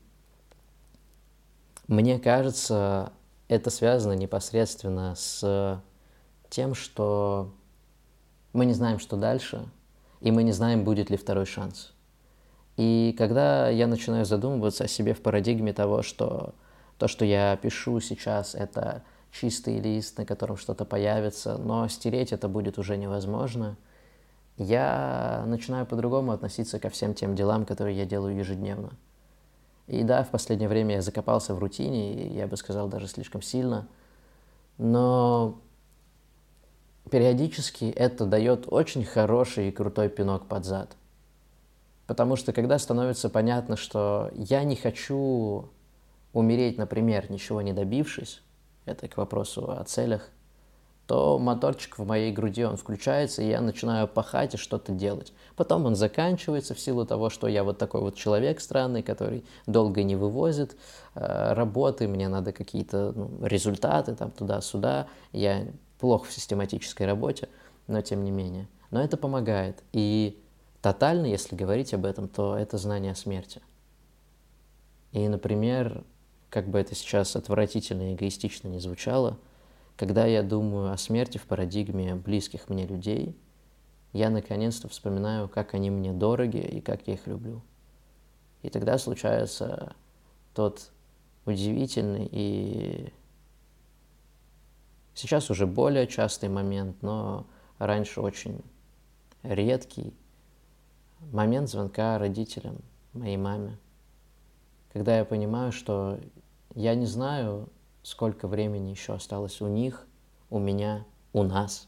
мне 1.88 2.20
кажется, 2.20 3.12
это 3.48 3.72
связано 3.72 4.14
непосредственно 4.14 5.16
с 5.16 5.82
тем, 6.52 6.76
что 6.76 7.52
мы 8.54 8.66
не 8.66 8.74
знаем, 8.74 9.00
что 9.00 9.18
дальше, 9.18 9.68
и 10.26 10.32
мы 10.32 10.42
не 10.42 10.54
знаем, 10.54 10.84
будет 10.84 11.12
ли 11.12 11.18
второй 11.18 11.46
шанс. 11.46 11.94
И 12.78 13.14
когда 13.16 13.70
я 13.70 13.86
начинаю 13.86 14.26
задумываться 14.26 14.86
о 14.86 14.88
себе 14.88 15.14
в 15.14 15.22
парадигме 15.22 15.72
того, 15.72 16.02
что 16.02 16.56
то, 16.98 17.08
что 17.08 17.26
я 17.26 17.56
пишу 17.58 18.00
сейчас, 18.00 18.56
это 18.56 19.04
чистый 19.32 19.80
лист, 19.80 20.18
на 20.18 20.26
котором 20.26 20.58
что-то 20.58 20.84
появится, 20.84 21.60
но 21.60 21.88
стереть 21.88 22.34
это 22.34 22.48
будет 22.50 22.80
уже 22.80 22.98
невозможно, 22.98 23.78
я 24.58 25.44
начинаю 25.46 25.86
по-другому 25.86 26.32
относиться 26.32 26.80
ко 26.80 26.90
всем 26.90 27.14
тем 27.14 27.36
делам, 27.36 27.64
которые 27.64 27.96
я 27.96 28.06
делаю 28.06 28.36
ежедневно. 28.36 28.94
И 29.86 30.02
да, 30.02 30.24
в 30.24 30.32
последнее 30.32 30.70
время 30.70 30.96
я 30.96 31.02
закопался 31.04 31.54
в 31.54 31.60
рутине, 31.60 32.30
я 32.30 32.48
бы 32.48 32.58
сказал, 32.58 32.88
даже 32.88 33.08
слишком 33.08 33.44
сильно, 33.44 33.88
но 34.80 35.60
периодически 37.10 37.86
это 37.86 38.26
дает 38.26 38.66
очень 38.68 39.04
хороший 39.04 39.70
и 39.70 39.72
крутой 39.72 40.10
пинок 40.10 40.48
под 40.48 40.66
зад. 40.66 40.96
Потому 42.08 42.36
что 42.36 42.54
когда 42.54 42.78
становится 42.78 43.30
понятно, 43.30 43.78
что 43.78 44.30
я 44.34 44.64
не 44.64 44.76
хочу 44.76 45.70
умереть, 46.34 46.78
например, 46.78 47.32
ничего 47.32 47.62
не 47.62 47.74
добившись, 47.74 48.42
это 48.86 49.08
к 49.08 49.18
вопросу 49.18 49.72
о 49.72 49.84
целях, 49.84 50.30
то 51.08 51.38
моторчик 51.38 52.00
в 52.00 52.06
моей 52.06 52.32
груди, 52.32 52.64
он 52.64 52.78
включается, 52.78 53.44
и 53.44 53.48
я 53.48 53.62
начинаю 53.62 54.08
пахать 54.08 54.56
и 54.56 54.58
что-то 54.58 54.92
делать. 54.92 55.34
Потом 55.56 55.86
он 55.86 55.96
заканчивается 55.96 56.74
в 56.74 56.80
силу 56.80 57.06
того, 57.06 57.30
что 57.30 57.48
я 57.48 57.64
вот 57.64 57.78
такой 57.78 58.02
вот 58.02 58.16
человек 58.16 58.60
странный, 58.60 59.04
который 59.04 59.46
долго 59.68 60.04
не 60.04 60.16
вывозит 60.16 60.76
э, 61.14 61.54
работы, 61.54 62.08
мне 62.08 62.28
надо 62.28 62.54
какие-то 62.54 63.14
ну, 63.16 63.46
результаты 63.46 64.16
там 64.16 64.32
туда-сюда. 64.32 65.08
Я 65.32 65.68
плохо 66.00 66.26
в 66.26 66.34
систематической 66.34 67.06
работе, 67.06 67.50
но 67.88 68.02
тем 68.02 68.24
не 68.24 68.32
менее. 68.32 68.68
Но 68.92 69.02
это 69.02 69.18
помогает. 69.18 69.84
И 69.92 70.42
тотально, 70.82 71.26
если 71.26 71.56
говорить 71.56 71.94
об 71.94 72.06
этом, 72.06 72.28
то 72.28 72.58
это 72.58 72.78
знание 72.78 73.14
о 73.14 73.16
смерти. 73.16 73.62
И, 75.12 75.28
например, 75.28 76.04
как 76.50 76.68
бы 76.68 76.80
это 76.80 76.96
сейчас 76.96 77.36
отвратительно 77.36 78.12
и 78.12 78.16
эгоистично 78.16 78.68
не 78.68 78.80
звучало, 78.80 79.38
когда 79.96 80.26
я 80.26 80.44
думаю 80.44 80.92
о 80.92 80.98
смерти 80.98 81.38
в 81.38 81.46
парадигме 81.46 82.16
близких 82.16 82.70
мне 82.70 82.86
людей, 82.86 83.38
я 84.12 84.30
наконец-то 84.30 84.88
вспоминаю, 84.88 85.48
как 85.50 85.74
они 85.74 85.90
мне 85.90 86.14
дороги 86.14 86.58
и 86.58 86.82
как 86.82 87.08
я 87.08 87.14
их 87.14 87.28
люблю. 87.28 87.62
И 88.62 88.70
тогда 88.70 88.98
случается 88.98 89.96
тот 90.54 90.92
удивительный 91.46 92.28
и 92.32 93.14
сейчас 95.16 95.50
уже 95.50 95.66
более 95.66 96.06
частый 96.06 96.50
момент, 96.50 97.02
но 97.02 97.48
раньше 97.80 98.22
очень 98.22 98.62
редкий 99.42 100.14
момент 101.32 101.70
звонка 101.70 102.20
родителям, 102.20 102.78
моей 103.14 103.38
маме, 103.38 103.80
когда 104.94 105.18
я 105.18 105.26
понимаю, 105.26 105.72
что 105.72 106.20
я 106.76 106.94
не 106.96 107.06
знаю, 107.06 107.70
сколько 108.04 108.48
времени 108.48 108.90
еще 108.90 109.14
осталось 109.14 109.62
у 109.62 109.68
них, 109.68 110.06
у 110.50 110.60
меня, 110.60 111.06
у 111.34 111.44
нас. 111.44 111.88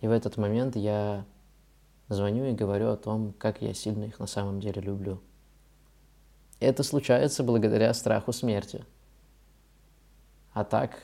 И 0.00 0.06
в 0.06 0.10
этот 0.10 0.36
момент 0.36 0.76
я 0.76 1.24
звоню 2.08 2.44
и 2.46 2.52
говорю 2.52 2.90
о 2.90 2.96
том, 2.96 3.32
как 3.32 3.62
я 3.62 3.74
сильно 3.74 4.04
их 4.04 4.18
на 4.18 4.26
самом 4.26 4.60
деле 4.60 4.80
люблю. 4.80 5.20
это 6.60 6.82
случается 6.82 7.42
благодаря 7.42 7.92
страху 7.94 8.32
смерти. 8.32 8.84
А 10.52 10.64
так, 10.64 10.98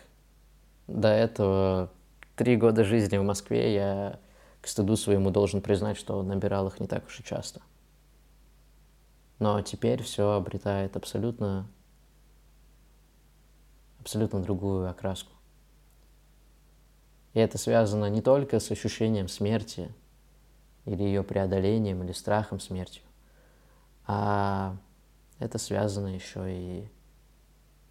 до 0.86 1.08
этого 1.08 1.90
три 2.36 2.56
года 2.56 2.84
жизни 2.84 3.16
в 3.16 3.22
Москве 3.22 3.74
я 3.74 4.20
к 4.60 4.68
стыду 4.68 4.96
своему 4.96 5.30
должен 5.30 5.60
признать, 5.60 5.96
что 5.96 6.22
набирал 6.22 6.68
их 6.68 6.80
не 6.80 6.86
так 6.86 7.06
уж 7.06 7.20
и 7.20 7.24
часто. 7.24 7.60
Но 9.38 9.60
теперь 9.62 10.02
все 10.02 10.32
обретает 10.32 10.96
абсолютно 10.96 11.68
абсолютно 14.00 14.42
другую 14.42 14.88
окраску. 14.88 15.32
И 17.32 17.40
это 17.40 17.56
связано 17.56 18.06
не 18.10 18.20
только 18.20 18.60
с 18.60 18.70
ощущением 18.70 19.28
смерти 19.28 19.92
или 20.84 21.02
ее 21.02 21.22
преодолением 21.22 22.02
или 22.04 22.12
страхом 22.12 22.60
смертью, 22.60 23.02
а 24.06 24.76
это 25.38 25.58
связано 25.58 26.08
еще 26.08 26.44
и 26.46 26.88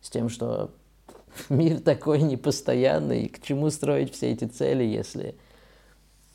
с 0.01 0.09
тем, 0.09 0.29
что 0.29 0.71
мир 1.49 1.79
такой 1.79 2.21
непостоянный, 2.21 3.29
к 3.29 3.41
чему 3.41 3.69
строить 3.69 4.13
все 4.13 4.31
эти 4.31 4.45
цели, 4.45 4.83
если 4.83 5.35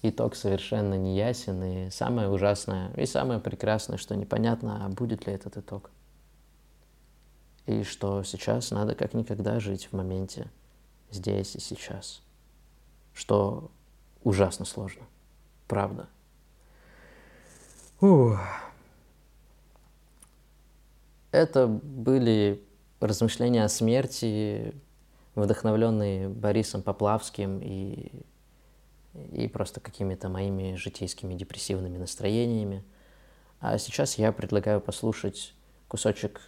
итог 0.03 0.37
совершенно 0.37 0.95
не 0.95 1.17
ясен, 1.17 1.63
и 1.63 1.91
самое 1.91 2.29
ужасное, 2.29 2.93
и 2.97 3.07
самое 3.07 3.41
прекрасное, 3.41 3.99
что 3.99 4.15
непонятно, 4.17 4.85
а 4.85 4.89
будет 4.89 5.27
ли 5.27 5.33
этот 5.33 5.57
итог 5.57 5.91
и 7.69 7.83
что 7.83 8.23
сейчас 8.23 8.71
надо 8.71 8.95
как 8.95 9.13
никогда 9.13 9.61
жить 9.61 9.89
в 9.91 9.93
моменте, 9.93 10.51
здесь 11.11 11.55
и 11.55 11.61
сейчас, 11.61 12.23
что 13.13 13.71
ужасно 14.25 14.65
сложно, 14.65 15.03
правда. 15.67 16.09
Ух. 18.01 18.41
Это 21.31 21.67
были 21.67 22.65
размышления 23.01 23.65
о 23.65 23.69
смерти, 23.69 24.75
вдохновленные 25.43 26.29
Борисом 26.29 26.83
Поплавским 26.83 27.61
и, 27.61 28.11
и 29.33 29.49
просто 29.49 29.81
какими-то 29.81 30.29
моими 30.29 30.75
житейскими 30.75 31.35
депрессивными 31.35 31.99
настроениями. 31.99 32.85
А 33.61 33.79
сейчас 33.79 34.19
я 34.19 34.33
предлагаю 34.33 34.81
послушать 34.81 35.55
кусочек 35.89 36.41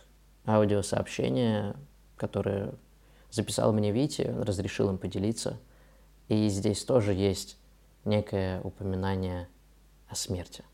аудиосообщение, 0.46 1.74
которое 2.16 2.74
записал 3.30 3.72
мне 3.72 3.92
Вити, 3.92 4.22
разрешил 4.22 4.90
им 4.90 4.98
поделиться. 4.98 5.58
И 6.28 6.48
здесь 6.48 6.84
тоже 6.84 7.12
есть 7.12 7.58
некое 8.04 8.60
упоминание 8.62 9.48
о 10.08 10.14
смерти. 10.14 10.64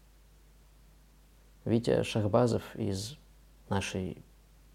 Витя 1.65 2.03
Шахбазов 2.03 2.63
из 2.77 3.17
нашей 3.69 4.23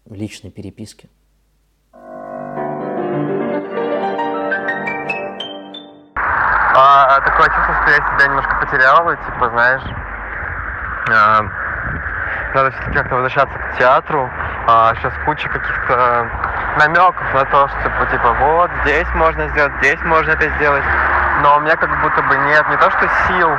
личной 0.04 0.50
переписки. 0.50 1.08
Что 7.82 7.90
я 7.90 7.96
себя 7.96 8.26
немножко 8.28 8.54
потерял, 8.56 9.10
и, 9.10 9.16
типа, 9.16 9.50
знаешь, 9.50 9.82
а, 11.10 11.44
надо 12.54 12.70
все-таки 12.70 12.98
как-то 12.98 13.14
возвращаться 13.16 13.58
к 13.58 13.78
театру, 13.78 14.30
а, 14.68 14.94
сейчас 14.94 15.12
куча 15.24 15.48
каких-то 15.48 16.28
намеков 16.78 17.34
на 17.34 17.44
то, 17.46 17.68
что 17.68 17.82
типа, 17.82 18.06
типа 18.10 18.32
вот 18.40 18.70
здесь 18.82 19.08
можно 19.14 19.48
сделать, 19.48 19.72
здесь 19.78 20.00
можно 20.02 20.30
это 20.30 20.48
сделать. 20.56 20.84
Но 21.42 21.56
у 21.56 21.60
меня 21.60 21.76
как 21.76 21.90
будто 22.00 22.22
бы 22.22 22.36
нет 22.36 22.68
не 22.68 22.76
то, 22.76 22.90
что 22.90 23.08
сил 23.26 23.50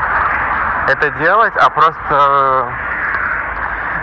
это 0.87 1.09
делать, 1.19 1.53
а 1.57 1.69
просто 1.69 2.71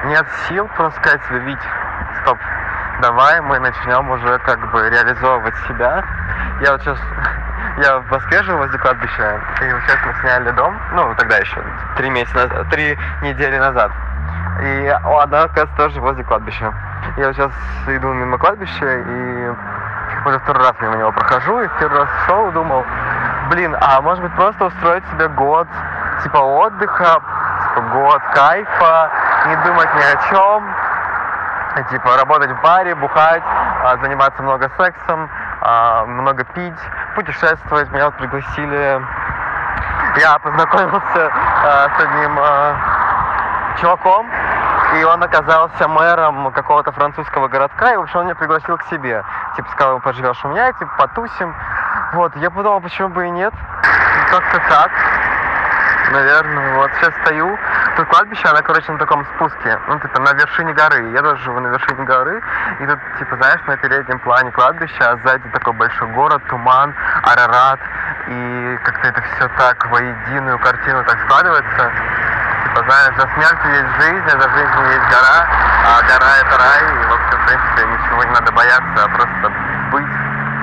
нет 0.05 0.27
сил 0.49 0.69
просто 0.77 1.01
сказать 1.01 1.23
себе, 1.29 1.39
Вить, 1.41 1.69
стоп, 2.23 2.39
давай 3.01 3.41
мы 3.41 3.59
начнем 3.59 4.11
уже 4.11 4.39
как 4.41 4.71
бы 4.71 4.89
реализовывать 4.91 5.57
себя. 5.69 6.05
Я 6.61 6.73
вот 6.73 6.83
сейчас 6.83 6.99
Я 7.81 7.99
в 7.99 8.11
Москве 8.11 8.43
жил 8.43 8.59
возле 8.59 8.79
кладбища, 8.79 9.41
и 9.63 9.65
сейчас 9.65 9.99
мы 10.05 10.13
сняли 10.21 10.51
дом, 10.51 10.77
ну, 10.93 11.15
тогда 11.17 11.39
еще, 11.39 11.65
три 11.97 12.11
месяца 12.11 12.47
назад, 12.47 12.69
три 12.69 12.99
недели 13.23 13.57
назад. 13.57 13.91
И 14.63 14.87
она, 14.89 15.45
оказывается, 15.45 15.77
тоже 15.79 15.99
возле 16.01 16.23
кладбища. 16.25 16.75
Я 17.17 17.33
сейчас 17.33 17.51
иду 17.87 18.13
мимо 18.13 18.37
кладбища, 18.37 18.87
и 18.87 19.53
уже 20.27 20.39
второй 20.41 20.63
раз 20.63 20.75
мимо 20.83 20.97
него 20.97 21.13
прохожу, 21.13 21.63
и 21.63 21.69
первый 21.79 22.01
раз 22.01 22.09
шел, 22.27 22.53
думал, 22.53 22.85
блин, 23.49 23.75
а 23.81 24.03
может 24.03 24.23
быть 24.23 24.35
просто 24.35 24.67
устроить 24.67 25.05
себе 25.13 25.29
год, 25.29 25.67
типа 26.23 26.37
отдыха, 26.37 27.23
типа 27.75 27.81
год 27.95 28.23
кайфа, 28.35 29.11
не 29.47 29.57
думать 29.65 29.89
ни 29.95 30.03
о 30.03 30.29
чем, 30.29 30.75
типа 31.91 32.17
работать 32.19 32.51
в 32.51 32.61
баре, 32.61 32.95
бухать, 32.95 33.43
а, 33.85 33.97
заниматься 34.03 34.43
много 34.43 34.71
сексом, 34.77 35.31
а, 35.63 36.05
много 36.05 36.45
пить, 36.45 36.79
путешествовать. 37.23 37.91
Меня 37.93 38.11
пригласили. 38.11 39.03
Я 40.17 40.39
познакомился 40.39 41.31
а, 41.65 41.89
с 41.97 42.01
одним 42.01 42.39
чуваком, 43.81 44.27
и 44.99 45.05
он 45.05 45.23
оказался 45.23 45.87
мэром 45.89 46.51
какого-то 46.53 46.93
французского 46.93 47.49
городка, 47.49 47.93
и, 47.93 47.97
в 47.97 48.03
общем, 48.03 48.21
он 48.21 48.25
меня 48.25 48.35
пригласил 48.35 48.77
к 48.79 48.83
себе. 48.85 49.23
Типа, 49.57 49.69
сказал, 49.73 50.01
поживешь 50.01 50.45
у 50.45 50.49
меня, 50.49 50.73
типа, 50.73 50.91
потусим. 50.99 51.55
Вот, 52.15 52.35
я 52.37 52.51
подумал, 52.51 52.81
почему 52.81 53.09
бы 53.11 53.27
и 53.27 53.31
нет. 53.31 53.55
Как-то 54.31 54.61
так. 54.69 54.91
Наверное, 56.13 56.75
вот 56.77 56.91
сейчас 56.99 57.15
стою. 57.23 57.57
Тут 57.97 58.09
кладбище, 58.09 58.49
она, 58.49 58.63
короче, 58.63 58.91
на 58.91 58.99
таком 58.99 59.25
спуске. 59.27 59.79
Ну, 59.87 59.99
типа, 60.01 60.21
на 60.21 60.33
вершине 60.33 60.73
горы. 60.73 61.11
Я 61.13 61.23
тоже 61.23 61.43
живу 61.43 61.61
на 61.61 61.69
вершине 61.69 62.05
горы. 62.05 62.43
И 62.81 62.87
тут, 62.87 62.99
типа, 63.19 63.37
знаешь, 63.37 63.61
на 63.67 63.77
переднем 63.77 64.19
плане 64.21 64.51
кладбища, 64.51 65.11
а 65.11 65.17
сзади 65.19 65.49
такой 65.51 65.73
большой 65.75 66.09
город, 66.09 66.43
туман, 66.49 66.95
Арарат. 67.33 67.81
И 68.27 68.79
как-то 68.85 69.09
это 69.09 69.23
все 69.23 69.49
так 69.59 69.87
воединую 69.87 70.59
картину 70.59 71.05
так 71.05 71.19
складывается. 71.25 71.93
Типа, 72.65 72.85
знаешь, 72.85 73.15
за 73.17 73.27
смертью 73.35 73.71
есть 73.71 74.03
жизнь, 74.03 74.27
а 74.27 74.41
за 74.41 74.49
жизнью 74.51 74.87
есть 74.87 75.09
гора, 75.11 75.47
а 75.87 76.03
гора 76.03 76.31
это 76.39 76.59
рай, 76.59 76.85
и, 76.93 77.05
в 77.07 77.11
в 77.11 77.47
принципе, 77.47 77.87
ничего 77.87 78.25
не 78.25 78.31
надо 78.31 78.53
бояться, 78.53 79.05
а 79.05 79.09
просто 79.09 79.53
быть, 79.91 80.07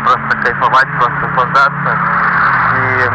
просто 0.06 0.38
кайфовать, 0.44 0.88
просто 1.00 1.20
наслаждаться. 1.28 1.98
И, 2.78 3.12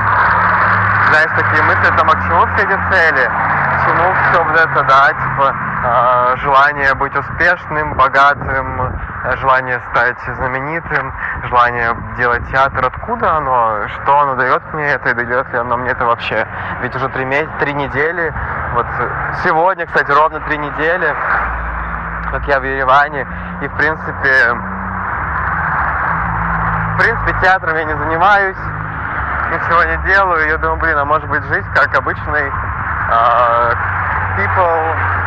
знаешь, 1.08 1.30
такие 1.36 1.62
мысли, 1.62 1.96
там, 1.96 2.10
а 2.10 2.14
к 2.14 2.22
чему 2.24 2.46
все 2.54 2.64
эти 2.64 2.78
цели? 2.90 3.30
К 3.30 3.86
чему 3.86 4.14
все 4.14 4.44
вот 4.44 4.56
это, 4.60 4.82
да, 4.82 5.08
типа, 5.08 5.56
желание 5.82 6.94
быть 6.94 7.14
успешным, 7.16 7.94
богатым, 7.94 8.96
желание 9.40 9.80
стать 9.90 10.18
знаменитым, 10.36 11.12
желание 11.48 11.96
делать 12.16 12.48
театр, 12.50 12.86
откуда 12.86 13.36
оно, 13.36 13.88
что 13.88 14.20
оно 14.20 14.34
дает 14.36 14.62
мне 14.74 14.86
это 14.86 15.10
и 15.10 15.14
дает 15.14 15.52
ли 15.52 15.58
оно 15.58 15.76
мне 15.76 15.90
это 15.90 16.04
вообще. 16.04 16.46
Ведь 16.82 16.94
уже 16.94 17.08
три, 17.08 17.26
три 17.58 17.74
недели, 17.74 18.32
вот 18.74 18.86
сегодня, 19.42 19.86
кстати, 19.86 20.10
ровно 20.12 20.38
три 20.40 20.58
недели, 20.58 21.14
как 22.30 22.46
я 22.46 22.60
в 22.60 22.64
Ереване, 22.64 23.26
и 23.60 23.68
в 23.68 23.74
принципе, 23.76 24.54
в 26.94 26.98
принципе, 26.98 27.34
театром 27.42 27.76
я 27.76 27.84
не 27.84 27.96
занимаюсь, 27.96 28.56
ничего 29.50 29.82
не 29.84 29.96
делаю, 30.06 30.48
я 30.48 30.58
думаю, 30.58 30.78
блин, 30.78 30.98
а 30.98 31.04
может 31.04 31.28
быть 31.28 31.42
жизнь 31.44 31.66
как 31.74 31.92
обычный 31.98 32.52
uh, 33.10 33.76
people, 34.36 35.21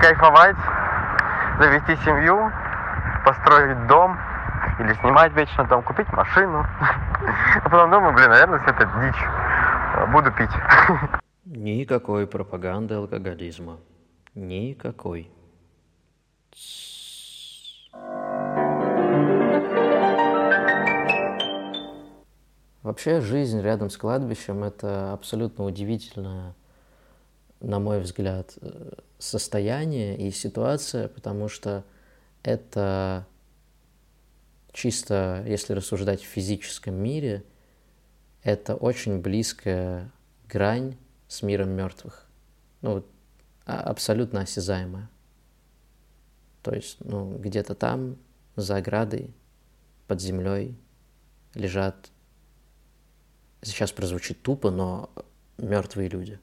кайфовать, 0.00 0.56
завести 1.58 1.96
семью, 2.04 2.50
построить 3.24 3.86
дом 3.86 4.18
или 4.78 4.94
снимать 4.94 5.32
вечно 5.32 5.64
дом, 5.64 5.82
купить 5.82 6.08
машину. 6.12 6.66
А 7.62 7.68
потом 7.68 7.90
думаю, 7.90 8.14
блин, 8.14 8.30
наверное, 8.30 8.58
все 8.60 8.70
это 8.70 8.86
дичь. 8.86 10.12
Буду 10.12 10.32
пить. 10.32 10.50
Никакой 11.44 12.26
пропаганды 12.26 12.94
алкоголизма. 12.94 13.78
Никакой. 14.34 15.30
Вообще 22.82 23.20
жизнь 23.20 23.60
рядом 23.60 23.90
с 23.90 23.96
кладбищем 23.96 24.64
это 24.64 25.12
абсолютно 25.12 25.64
удивительное, 25.64 26.54
на 27.60 27.80
мой 27.80 28.00
взгляд, 28.00 28.56
э, 28.62 28.92
состояние 29.18 30.16
и 30.16 30.30
ситуация, 30.30 31.08
потому 31.08 31.48
что 31.48 31.84
это 32.42 33.26
чисто, 34.72 35.44
если 35.46 35.72
рассуждать 35.72 36.22
в 36.22 36.26
физическом 36.26 36.94
мире, 36.94 37.44
это 38.42 38.76
очень 38.76 39.20
близкая 39.20 40.12
грань 40.48 40.96
с 41.26 41.42
миром 41.42 41.70
мертвых. 41.70 42.26
Ну, 42.80 43.04
а, 43.66 43.80
абсолютно 43.80 44.42
осязаемая. 44.42 45.10
То 46.62 46.72
есть, 46.72 46.98
ну, 47.00 47.36
где-то 47.38 47.74
там, 47.74 48.16
за 48.56 48.76
оградой, 48.76 49.34
под 50.06 50.20
землей, 50.20 50.76
лежат, 51.54 52.10
сейчас 53.62 53.92
прозвучит 53.92 54.42
тупо, 54.42 54.70
но 54.70 55.10
мертвые 55.58 56.08
люди. 56.08 56.40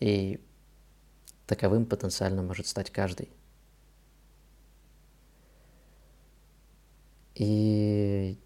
И 0.00 0.40
таковым 1.48 1.86
потенциально 1.86 2.42
может 2.42 2.68
стать 2.68 2.90
каждый. 2.90 3.28
И 7.34 8.38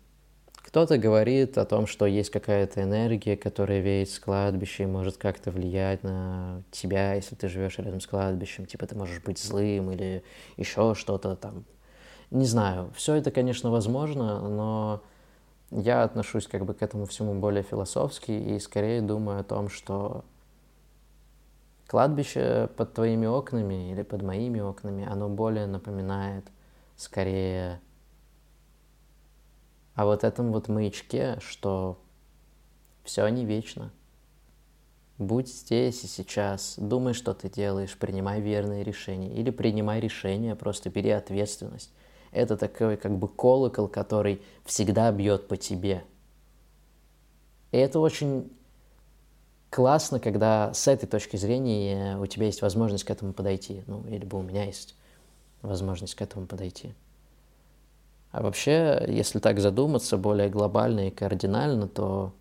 кто-то 0.55 0.97
говорит 0.97 1.59
о 1.59 1.65
том, 1.65 1.87
что 1.87 2.07
есть 2.07 2.31
какая-то 2.31 2.83
энергия, 2.83 3.37
которая 3.37 3.81
веет 3.81 4.09
с 4.09 4.19
кладбища 4.19 4.85
и 4.85 4.87
может 4.87 5.17
как-то 5.17 5.51
влиять 5.51 6.03
на 6.03 6.63
тебя, 6.71 7.15
если 7.15 7.35
ты 7.35 7.49
живешь 7.49 7.79
рядом 7.79 8.01
с 8.01 8.07
кладбищем. 8.07 8.67
Типа 8.67 8.87
ты 8.87 8.95
можешь 8.95 9.21
быть 9.23 9.39
злым 9.39 9.91
или 9.91 10.23
еще 10.57 10.95
что-то 10.95 11.37
там. 11.37 11.65
Не 12.31 12.47
знаю, 12.47 12.91
все 12.97 13.15
это, 13.15 13.31
конечно, 13.31 13.71
возможно, 13.71 14.49
но 14.49 15.03
я 15.71 16.03
отношусь 16.05 16.47
как 16.47 16.65
бы 16.65 16.73
к 16.73 16.83
этому 16.83 17.07
всему 17.07 17.35
более 17.35 17.63
философски 17.63 18.31
и 18.31 18.59
скорее 18.59 19.03
думаю 19.03 19.41
о 19.41 19.45
том, 19.45 19.69
что 19.69 20.25
кладбище 21.93 22.71
под 22.75 22.95
твоими 22.95 23.27
окнами 23.27 23.91
или 23.91 24.01
под 24.01 24.23
моими 24.23 24.61
окнами, 24.61 25.07
оно 25.07 25.29
более 25.29 25.67
напоминает 25.67 26.51
скорее 26.97 27.83
о 29.95 30.07
вот 30.07 30.25
этом 30.25 30.53
вот 30.53 30.69
маячке, 30.69 31.37
что 31.41 32.01
все 33.05 33.29
не 33.29 33.45
вечно. 33.45 33.93
Будь 35.19 35.49
здесь 35.49 36.03
и 36.05 36.07
сейчас, 36.07 36.77
думай, 36.79 37.13
что 37.13 37.35
ты 37.35 37.51
делаешь, 37.51 37.99
принимай 37.99 38.41
верные 38.41 38.85
решения. 38.85 39.31
Или 39.31 39.51
принимай 39.51 40.01
решения, 40.01 40.57
просто 40.57 40.89
бери 40.89 41.11
ответственность. 41.11 41.93
Это 42.31 42.57
такой 42.57 42.97
как 42.97 43.19
бы 43.19 43.29
колокол, 43.29 43.87
который 43.87 44.41
всегда 44.65 45.13
бьет 45.13 45.47
по 45.47 45.59
тебе. 45.59 46.05
И 47.71 47.77
это 47.77 48.01
очень 48.01 48.51
классно, 49.73 50.21
когда 50.21 50.73
с 50.75 50.87
этой 50.87 51.07
точки 51.07 51.39
зрения 51.39 52.19
у 52.19 52.27
тебя 52.27 52.45
есть 52.47 52.61
возможность 52.61 53.05
к 53.05 53.11
этому 53.11 53.33
подойти. 53.33 53.83
Ну, 53.87 54.05
или 54.07 54.25
бы 54.25 54.39
у 54.39 54.43
меня 54.43 54.65
есть 54.65 54.95
возможность 55.63 56.15
к 56.15 56.21
этому 56.21 56.47
подойти. 56.47 56.95
А 58.33 58.43
вообще, 58.43 59.03
если 59.09 59.39
так 59.39 59.61
задуматься 59.61 60.19
более 60.19 60.51
глобально 60.51 61.09
и 61.09 61.11
кардинально, 61.11 61.89
то 61.89 62.35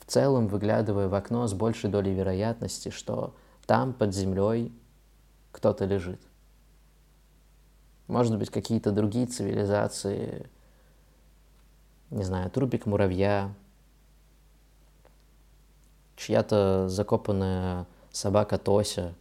в 0.00 0.10
целом, 0.10 0.48
выглядывая 0.48 1.08
в 1.08 1.14
окно 1.14 1.46
с 1.46 1.54
большей 1.54 1.88
долей 1.88 2.12
вероятности, 2.12 2.90
что 2.90 3.34
там 3.66 3.94
под 3.94 4.14
землей 4.14 4.72
кто-то 5.52 5.86
лежит. 5.86 6.20
Может 8.08 8.38
быть, 8.38 8.50
какие-то 8.50 8.92
другие 8.92 9.26
цивилизации, 9.26 10.50
не 12.10 12.24
знаю, 12.24 12.50
трупик 12.50 12.84
муравья, 12.84 13.54
чья-то 16.18 16.88
закопанная 16.88 17.86
собака 18.10 18.58
Тося. 18.58 19.14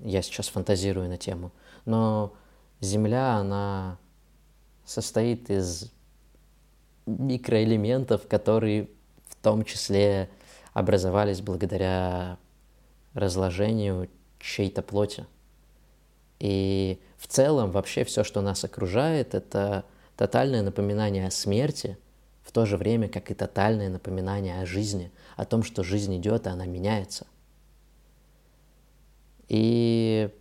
Я 0.00 0.22
сейчас 0.22 0.48
фантазирую 0.48 1.08
на 1.08 1.16
тему. 1.16 1.50
Но 1.84 2.34
Земля, 2.80 3.36
она 3.36 3.98
состоит 4.84 5.50
из 5.50 5.90
микроэлементов, 7.06 8.28
которые 8.28 8.90
в 9.28 9.36
том 9.42 9.64
числе 9.64 10.28
образовались 10.74 11.40
благодаря 11.40 12.38
разложению 13.14 14.08
чьей-то 14.38 14.82
плоти. 14.82 15.26
И 16.38 17.00
в 17.16 17.26
целом 17.26 17.72
вообще 17.72 18.04
все, 18.04 18.22
что 18.22 18.42
нас 18.42 18.62
окружает, 18.62 19.34
это 19.34 19.84
тотальное 20.16 20.62
напоминание 20.62 21.26
о 21.26 21.30
смерти, 21.32 21.98
в 22.48 22.50
то 22.50 22.64
же 22.64 22.78
время 22.78 23.10
как 23.10 23.30
и 23.30 23.34
тотальное 23.34 23.90
напоминание 23.90 24.62
о 24.62 24.64
жизни, 24.64 25.12
о 25.36 25.44
том, 25.44 25.62
что 25.62 25.84
жизнь 25.84 26.16
идет, 26.16 26.46
и 26.46 26.48
она 26.48 26.64
меняется. 26.64 27.26
И 29.48 30.34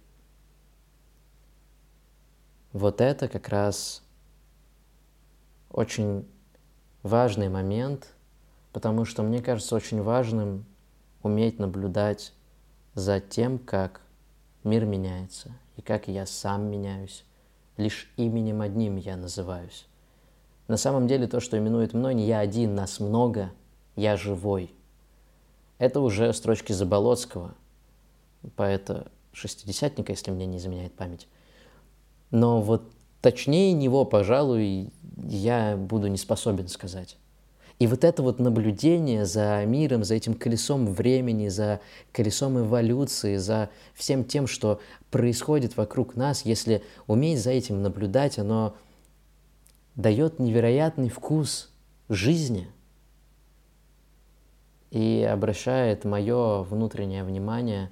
вот 2.72 3.02
это 3.02 3.28
как 3.28 3.50
раз 3.50 4.04
очень 5.70 6.26
важный 7.04 7.50
момент, 7.50 8.16
потому 8.72 9.04
что 9.04 9.22
мне 9.22 9.42
кажется 9.42 9.76
очень 9.76 10.02
важным 10.02 10.66
уметь 11.24 11.60
наблюдать 11.60 12.32
за 12.94 13.20
тем, 13.20 13.60
как 13.60 14.00
мир 14.64 14.86
меняется 14.86 15.52
и 15.76 15.82
как 15.82 16.08
я 16.08 16.26
сам 16.26 16.72
меняюсь. 16.72 17.26
Лишь 17.76 18.10
именем 18.16 18.62
одним 18.62 18.96
я 18.96 19.18
называюсь. 19.18 19.88
На 20.68 20.78
самом 20.78 21.08
деле 21.08 21.28
то, 21.28 21.40
что 21.40 21.58
именует 21.58 21.94
мной, 21.94 22.14
не 22.14 22.26
я 22.26 22.40
один, 22.40 22.76
нас 22.76 23.00
много, 23.00 23.52
я 23.96 24.18
живой. 24.18 24.72
Это 25.78 26.02
уже 26.02 26.34
строчки 26.34 26.74
Заболоцкого, 26.74 27.54
поэта 28.56 29.08
шестидесятника, 29.32 30.12
если 30.12 30.32
мне 30.32 30.46
не 30.46 30.58
изменяет 30.58 30.94
память. 30.94 31.28
Но 32.32 32.62
вот 32.62 32.84
точнее 33.22 33.74
него, 33.74 34.04
пожалуй, 34.04 34.92
я 35.24 35.78
буду 35.78 36.08
не 36.08 36.18
способен 36.18 36.68
сказать. 36.68 37.18
И 37.80 37.86
вот 37.86 38.04
это 38.04 38.24
вот 38.24 38.40
наблюдение 38.40 39.26
за 39.26 39.64
миром, 39.66 40.04
за 40.04 40.16
этим 40.16 40.34
колесом 40.34 40.92
времени, 40.92 41.48
за 41.48 41.80
колесом 42.12 42.60
эволюции, 42.60 43.36
за 43.38 43.70
всем 43.94 44.26
тем, 44.26 44.48
что 44.48 44.82
происходит 45.12 45.78
вокруг 45.78 46.16
нас, 46.16 46.44
если 46.44 46.84
уметь 47.06 47.40
за 47.40 47.52
этим 47.52 47.84
наблюдать, 47.84 48.40
оно 48.40 48.76
дает 49.98 50.38
невероятный 50.40 51.10
вкус 51.10 51.74
жизни 52.08 52.70
и 54.92 55.28
обращает 55.30 56.06
мое 56.06 56.62
внутреннее 56.62 57.24
внимание 57.24 57.92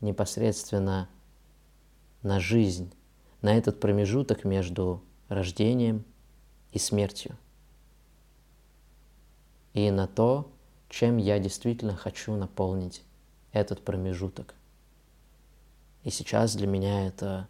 непосредственно 0.00 1.08
на 2.22 2.40
жизнь, 2.40 2.94
на 3.42 3.54
этот 3.56 3.80
промежуток 3.80 4.44
между 4.44 5.02
рождением 5.28 6.04
и 6.72 6.78
смертью. 6.78 7.36
И 9.74 9.90
на 9.90 10.06
то, 10.06 10.50
чем 10.88 11.16
я 11.16 11.40
действительно 11.40 11.96
хочу 11.96 12.36
наполнить 12.36 13.02
этот 13.52 13.84
промежуток. 13.84 14.54
И 16.04 16.10
сейчас 16.10 16.54
для 16.54 16.68
меня 16.68 17.08
это 17.08 17.48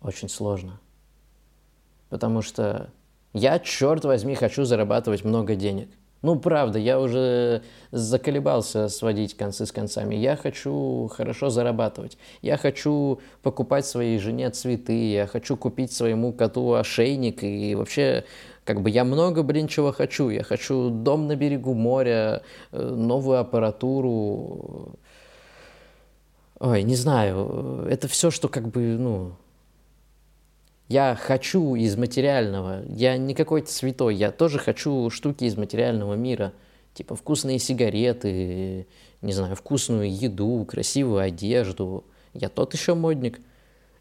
очень 0.00 0.28
сложно. 0.28 0.80
Потому 2.10 2.42
что 2.42 2.90
я, 3.32 3.58
черт 3.60 4.04
возьми, 4.04 4.34
хочу 4.34 4.64
зарабатывать 4.64 5.24
много 5.24 5.54
денег. 5.54 5.88
Ну, 6.22 6.38
правда, 6.38 6.78
я 6.78 7.00
уже 7.00 7.62
заколебался 7.92 8.88
сводить 8.88 9.34
концы 9.36 9.64
с 9.64 9.72
концами. 9.72 10.14
Я 10.14 10.36
хочу 10.36 11.08
хорошо 11.14 11.48
зарабатывать. 11.48 12.18
Я 12.42 12.58
хочу 12.58 13.20
покупать 13.42 13.86
своей 13.86 14.18
жене 14.18 14.50
цветы. 14.50 15.12
Я 15.12 15.26
хочу 15.26 15.56
купить 15.56 15.92
своему 15.92 16.34
коту 16.34 16.74
ошейник. 16.74 17.42
И 17.42 17.74
вообще, 17.74 18.24
как 18.64 18.82
бы 18.82 18.90
я 18.90 19.04
много, 19.04 19.42
блин, 19.42 19.66
чего 19.66 19.92
хочу. 19.92 20.28
Я 20.28 20.42
хочу 20.42 20.90
дом 20.90 21.26
на 21.26 21.36
берегу 21.36 21.72
моря, 21.72 22.42
э, 22.72 22.82
новую 22.82 23.38
аппаратуру. 23.38 24.98
Ой, 26.58 26.82
не 26.82 26.96
знаю. 26.96 27.86
Это 27.88 28.08
все, 28.08 28.30
что 28.30 28.48
как 28.48 28.68
бы, 28.68 28.80
ну, 28.98 29.32
я 30.90 31.14
хочу 31.14 31.76
из 31.76 31.96
материального. 31.96 32.82
Я 32.88 33.16
не 33.16 33.32
какой-то 33.34 33.70
святой. 33.70 34.16
Я 34.16 34.32
тоже 34.32 34.58
хочу 34.58 35.08
штуки 35.10 35.44
из 35.44 35.56
материального 35.56 36.14
мира. 36.14 36.52
Типа 36.94 37.14
вкусные 37.14 37.60
сигареты, 37.60 38.88
не 39.22 39.32
знаю, 39.32 39.54
вкусную 39.54 40.12
еду, 40.12 40.66
красивую 40.68 41.20
одежду. 41.20 42.02
Я 42.34 42.48
тот 42.48 42.74
еще 42.74 42.94
модник. 42.94 43.38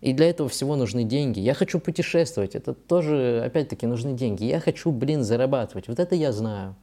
И 0.01 0.13
для 0.13 0.31
этого 0.31 0.49
всего 0.49 0.75
нужны 0.75 1.03
деньги. 1.03 1.39
Я 1.39 1.53
хочу 1.53 1.79
путешествовать. 1.79 2.55
Это 2.55 2.73
тоже, 2.73 3.43
опять-таки, 3.45 3.85
нужны 3.85 4.13
деньги. 4.13 4.45
Я 4.45 4.59
хочу, 4.59 4.91
блин, 4.91 5.23
зарабатывать. 5.23 5.87
Вот 5.89 5.99
это 5.99 6.15
я 6.15 6.31
знаю. 6.31 6.75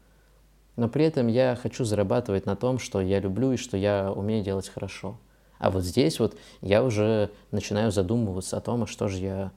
Но 0.76 0.88
при 0.88 1.04
этом 1.04 1.26
я 1.26 1.58
хочу 1.60 1.82
зарабатывать 1.82 2.46
на 2.46 2.54
том, 2.54 2.78
что 2.78 3.00
я 3.00 3.18
люблю 3.18 3.50
и 3.50 3.56
что 3.56 3.76
я 3.76 4.12
умею 4.12 4.44
делать 4.44 4.68
хорошо. 4.68 5.18
А 5.58 5.72
вот 5.72 5.82
здесь 5.82 6.20
вот 6.20 6.36
я 6.60 6.84
уже 6.84 7.30
начинаю 7.50 7.90
задумываться 7.90 8.56
о 8.56 8.60
том, 8.60 8.84
а 8.84 8.86
что 8.86 9.08
же 9.08 9.18
я 9.18 9.52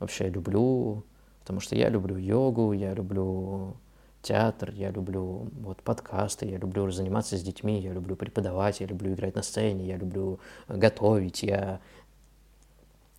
вообще 0.00 0.28
люблю, 0.28 1.04
потому 1.40 1.60
что 1.60 1.76
я 1.76 1.88
люблю 1.88 2.16
йогу, 2.16 2.72
я 2.72 2.94
люблю 2.94 3.76
театр, 4.22 4.72
я 4.72 4.90
люблю 4.90 5.48
вот 5.60 5.82
подкасты, 5.82 6.46
я 6.46 6.58
люблю 6.58 6.90
заниматься 6.90 7.36
с 7.36 7.42
детьми, 7.42 7.80
я 7.80 7.92
люблю 7.92 8.16
преподавать, 8.16 8.80
я 8.80 8.86
люблю 8.86 9.14
играть 9.14 9.34
на 9.34 9.42
сцене, 9.42 9.86
я 9.86 9.96
люблю 9.96 10.40
готовить, 10.68 11.42
я, 11.42 11.80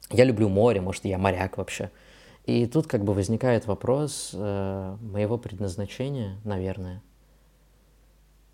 я 0.09 0.25
люблю 0.25 0.49
море, 0.49 0.81
может, 0.81 1.05
я 1.05 1.17
моряк 1.17 1.57
вообще. 1.57 1.91
И 2.45 2.65
тут 2.65 2.87
как 2.87 3.03
бы 3.03 3.13
возникает 3.13 3.67
вопрос 3.67 4.31
э, 4.33 4.97
моего 5.01 5.37
предназначения, 5.37 6.37
наверное, 6.43 7.03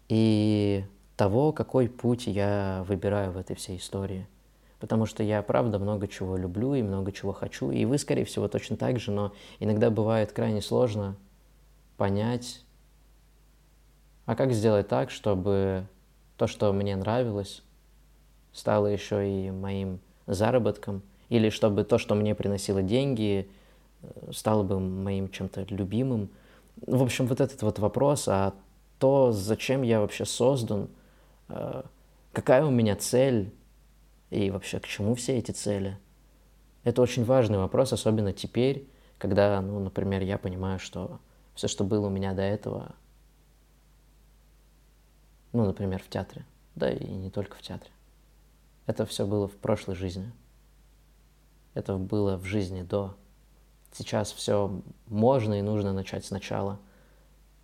и 0.09 0.85
того, 1.15 1.53
какой 1.53 1.89
путь 1.89 2.27
я 2.27 2.83
выбираю 2.87 3.31
в 3.31 3.37
этой 3.37 3.55
всей 3.55 3.77
истории– 3.77 4.27
потому 4.79 5.05
что 5.05 5.23
я, 5.23 5.41
правда, 5.41 5.79
много 5.79 6.07
чего 6.07 6.37
люблю 6.37 6.73
и 6.73 6.83
много 6.83 7.11
чего 7.11 7.33
хочу, 7.33 7.71
и 7.71 7.85
вы, 7.85 7.97
скорее 7.97 8.25
всего, 8.25 8.47
точно 8.47 8.77
так 8.77 8.99
же, 8.99 9.11
но 9.11 9.33
иногда 9.59 9.89
бывает 9.89 10.31
крайне 10.31 10.61
сложно 10.61 11.15
понять, 11.97 12.63
а 14.25 14.35
как 14.35 14.51
сделать 14.51 14.87
так, 14.87 15.09
чтобы 15.09 15.85
то, 16.37 16.47
что 16.47 16.71
мне 16.73 16.95
нравилось, 16.95 17.63
стало 18.53 18.87
еще 18.87 19.27
и 19.27 19.51
моим 19.51 19.99
заработком, 20.27 21.01
или 21.29 21.49
чтобы 21.49 21.83
то, 21.83 21.97
что 21.97 22.15
мне 22.15 22.35
приносило 22.35 22.81
деньги, 22.81 23.49
э, 24.01 24.31
стало 24.31 24.63
бы 24.63 24.79
моим 24.79 25.29
чем-то 25.29 25.65
любимым. 25.69 26.29
В 26.85 27.01
общем, 27.01 27.25
вот 27.25 27.41
этот 27.41 27.61
вот 27.63 27.79
вопрос, 27.79 28.27
а 28.27 28.53
то, 28.99 29.31
зачем 29.31 29.81
я 29.81 30.01
вообще 30.01 30.25
создан, 30.25 30.89
э, 31.49 31.83
какая 32.33 32.65
у 32.65 32.71
меня 32.71 32.95
цель, 32.95 33.51
и 34.29 34.49
вообще, 34.51 34.79
к 34.79 34.87
чему 34.87 35.15
все 35.15 35.37
эти 35.37 35.51
цели? 35.51 35.97
Это 36.83 37.01
очень 37.01 37.23
важный 37.23 37.57
вопрос, 37.57 37.93
особенно 37.93 38.33
теперь, 38.33 38.87
когда, 39.17 39.61
ну, 39.61 39.79
например, 39.79 40.21
я 40.21 40.37
понимаю, 40.37 40.79
что 40.79 41.19
все, 41.53 41.67
что 41.67 41.83
было 41.83 42.07
у 42.07 42.09
меня 42.09 42.33
до 42.33 42.41
этого, 42.41 42.95
ну, 45.53 45.65
например, 45.65 46.01
в 46.01 46.09
театре, 46.09 46.45
да 46.75 46.91
и 46.91 47.05
не 47.05 47.29
только 47.29 47.57
в 47.57 47.61
театре, 47.61 47.91
это 48.85 49.05
все 49.05 49.25
было 49.25 49.47
в 49.47 49.55
прошлой 49.57 49.95
жизни. 49.95 50.31
Это 51.73 51.97
было 51.97 52.37
в 52.37 52.45
жизни 52.45 52.81
до. 52.81 53.15
Сейчас 53.91 54.31
все 54.31 54.81
можно 55.07 55.59
и 55.59 55.61
нужно 55.61 55.93
начать 55.93 56.25
сначала. 56.25 56.79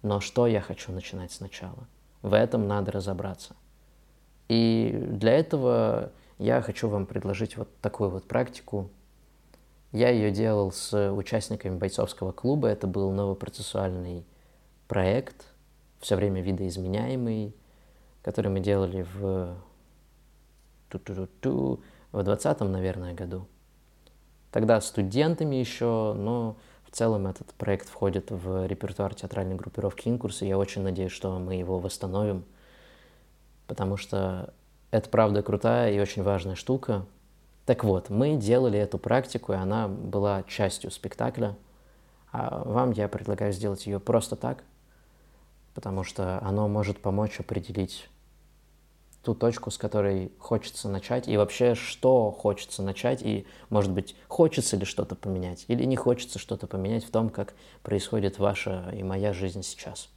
Но 0.02 0.20
что 0.20 0.48
я 0.48 0.60
хочу 0.60 0.92
начинать 0.92 1.32
сначала? 1.32 1.88
В 2.22 2.34
этом 2.34 2.68
надо 2.68 2.92
разобраться. 2.92 3.56
И 4.50 4.92
для 5.12 5.32
этого 5.32 6.12
я 6.38 6.62
хочу 6.62 6.88
вам 6.90 7.06
предложить 7.06 7.58
вот 7.58 7.70
такую 7.80 8.10
вот 8.10 8.28
практику. 8.28 8.90
Я 9.92 10.10
ее 10.10 10.32
делал 10.32 10.72
с 10.72 11.12
участниками 11.12 11.78
бойцовского 11.78 12.32
клуба. 12.32 12.68
Это 12.68 12.88
был 12.88 13.12
новопроцессуальный 13.12 14.26
проект, 14.88 15.46
все 16.00 16.16
время 16.16 16.42
видоизменяемый, 16.42 17.56
который 18.22 18.50
мы 18.50 18.60
делали 18.60 19.06
в 19.14 19.56
ту-ту-ту-ту, 20.90 21.82
в 22.12 22.24
20 22.24 22.60
наверное, 22.62 23.14
году. 23.14 23.48
Тогда 24.52 24.80
студентами 24.82 25.56
еще, 25.56 26.14
но 26.14 26.58
в 26.84 26.92
целом 26.92 27.26
этот 27.26 27.54
проект 27.56 27.90
входит 27.90 28.30
в 28.30 28.68
репертуар 28.68 29.16
театральной 29.16 29.56
группировки 29.56 30.08
«Инкурс», 30.08 30.44
и 30.44 30.48
я 30.48 30.60
очень 30.60 30.84
надеюсь, 30.84 31.12
что 31.12 31.40
мы 31.40 31.56
его 31.56 31.80
восстановим, 31.80 32.46
потому 33.66 33.98
что 33.98 34.54
это 34.94 35.10
правда 35.10 35.42
крутая 35.42 35.92
и 35.92 36.00
очень 36.00 36.22
важная 36.22 36.54
штука. 36.54 37.08
Так 37.66 37.84
вот, 37.84 38.12
мы 38.12 38.36
делали 38.36 38.78
эту 38.78 39.00
практику, 39.00 39.52
и 39.52 39.56
она 39.56 39.88
была 39.88 40.44
частью 40.44 40.92
спектакля. 40.92 41.58
А 42.32 42.64
вам 42.64 42.92
я 42.92 43.08
предлагаю 43.08 43.52
сделать 43.54 43.88
ее 43.88 44.00
просто 44.00 44.36
так, 44.36 44.64
потому 45.74 46.04
что 46.04 46.40
оно 46.44 46.68
может 46.68 47.02
помочь 47.02 47.40
определить 47.40 48.08
ту 49.24 49.34
точку, 49.34 49.72
с 49.72 49.80
которой 49.80 50.32
хочется 50.38 50.88
начать, 50.90 51.28
и 51.28 51.38
вообще, 51.38 51.74
что 51.74 52.30
хочется 52.30 52.84
начать, 52.84 53.24
и, 53.24 53.48
может 53.72 53.92
быть, 53.92 54.16
хочется 54.28 54.78
ли 54.78 54.86
что-то 54.86 55.16
поменять, 55.16 55.66
или 55.70 55.86
не 55.86 55.96
хочется 55.96 56.38
что-то 56.38 56.68
поменять 56.68 57.04
в 57.04 57.10
том, 57.10 57.30
как 57.30 57.56
происходит 57.82 58.38
ваша 58.38 58.92
и 58.94 59.02
моя 59.02 59.34
жизнь 59.34 59.64
сейчас. 59.64 60.10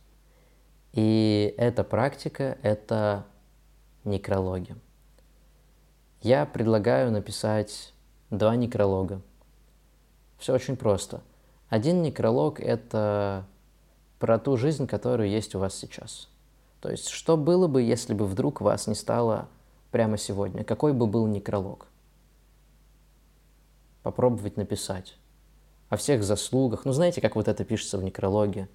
И 0.92 1.54
эта 1.56 1.82
практика— 1.82 2.58
это 2.62 3.24
некрологи. 4.06 4.76
Я 6.22 6.46
предлагаю 6.46 7.10
написать 7.10 7.92
два 8.30 8.56
некролога. 8.56 9.20
Все 10.38 10.54
очень 10.54 10.76
просто. 10.76 11.22
Один 11.68 12.02
некролог– 12.02 12.60
это 12.60 13.44
про 14.18 14.38
ту 14.38 14.56
жизнь, 14.56 14.86
которая 14.86 15.28
есть 15.28 15.54
у 15.54 15.58
вас 15.58 15.74
сейчас. 15.74 16.28
То 16.80 16.90
есть, 16.90 17.08
что 17.08 17.36
было 17.36 17.66
бы, 17.68 17.82
если 17.82 18.14
бы 18.14 18.26
вдруг 18.26 18.60
вас 18.60 18.86
не 18.86 18.94
стало 18.94 19.48
прямо 19.90 20.16
сегодня? 20.16 20.64
Какой 20.64 20.92
бы 20.92 21.06
был 21.06 21.26
некролог? 21.26 21.86
Попробовать 24.02 24.56
написать. 24.56 25.16
о 25.88 25.96
всех 25.96 26.24
заслугах. 26.24 26.84
Ну, 26.84 26.92
знаете, 26.92 27.20
как 27.20 27.36
вот 27.36 27.48
это 27.48 27.64
пишется 27.64 27.98
в 27.98 28.02
некрологе? 28.02 28.68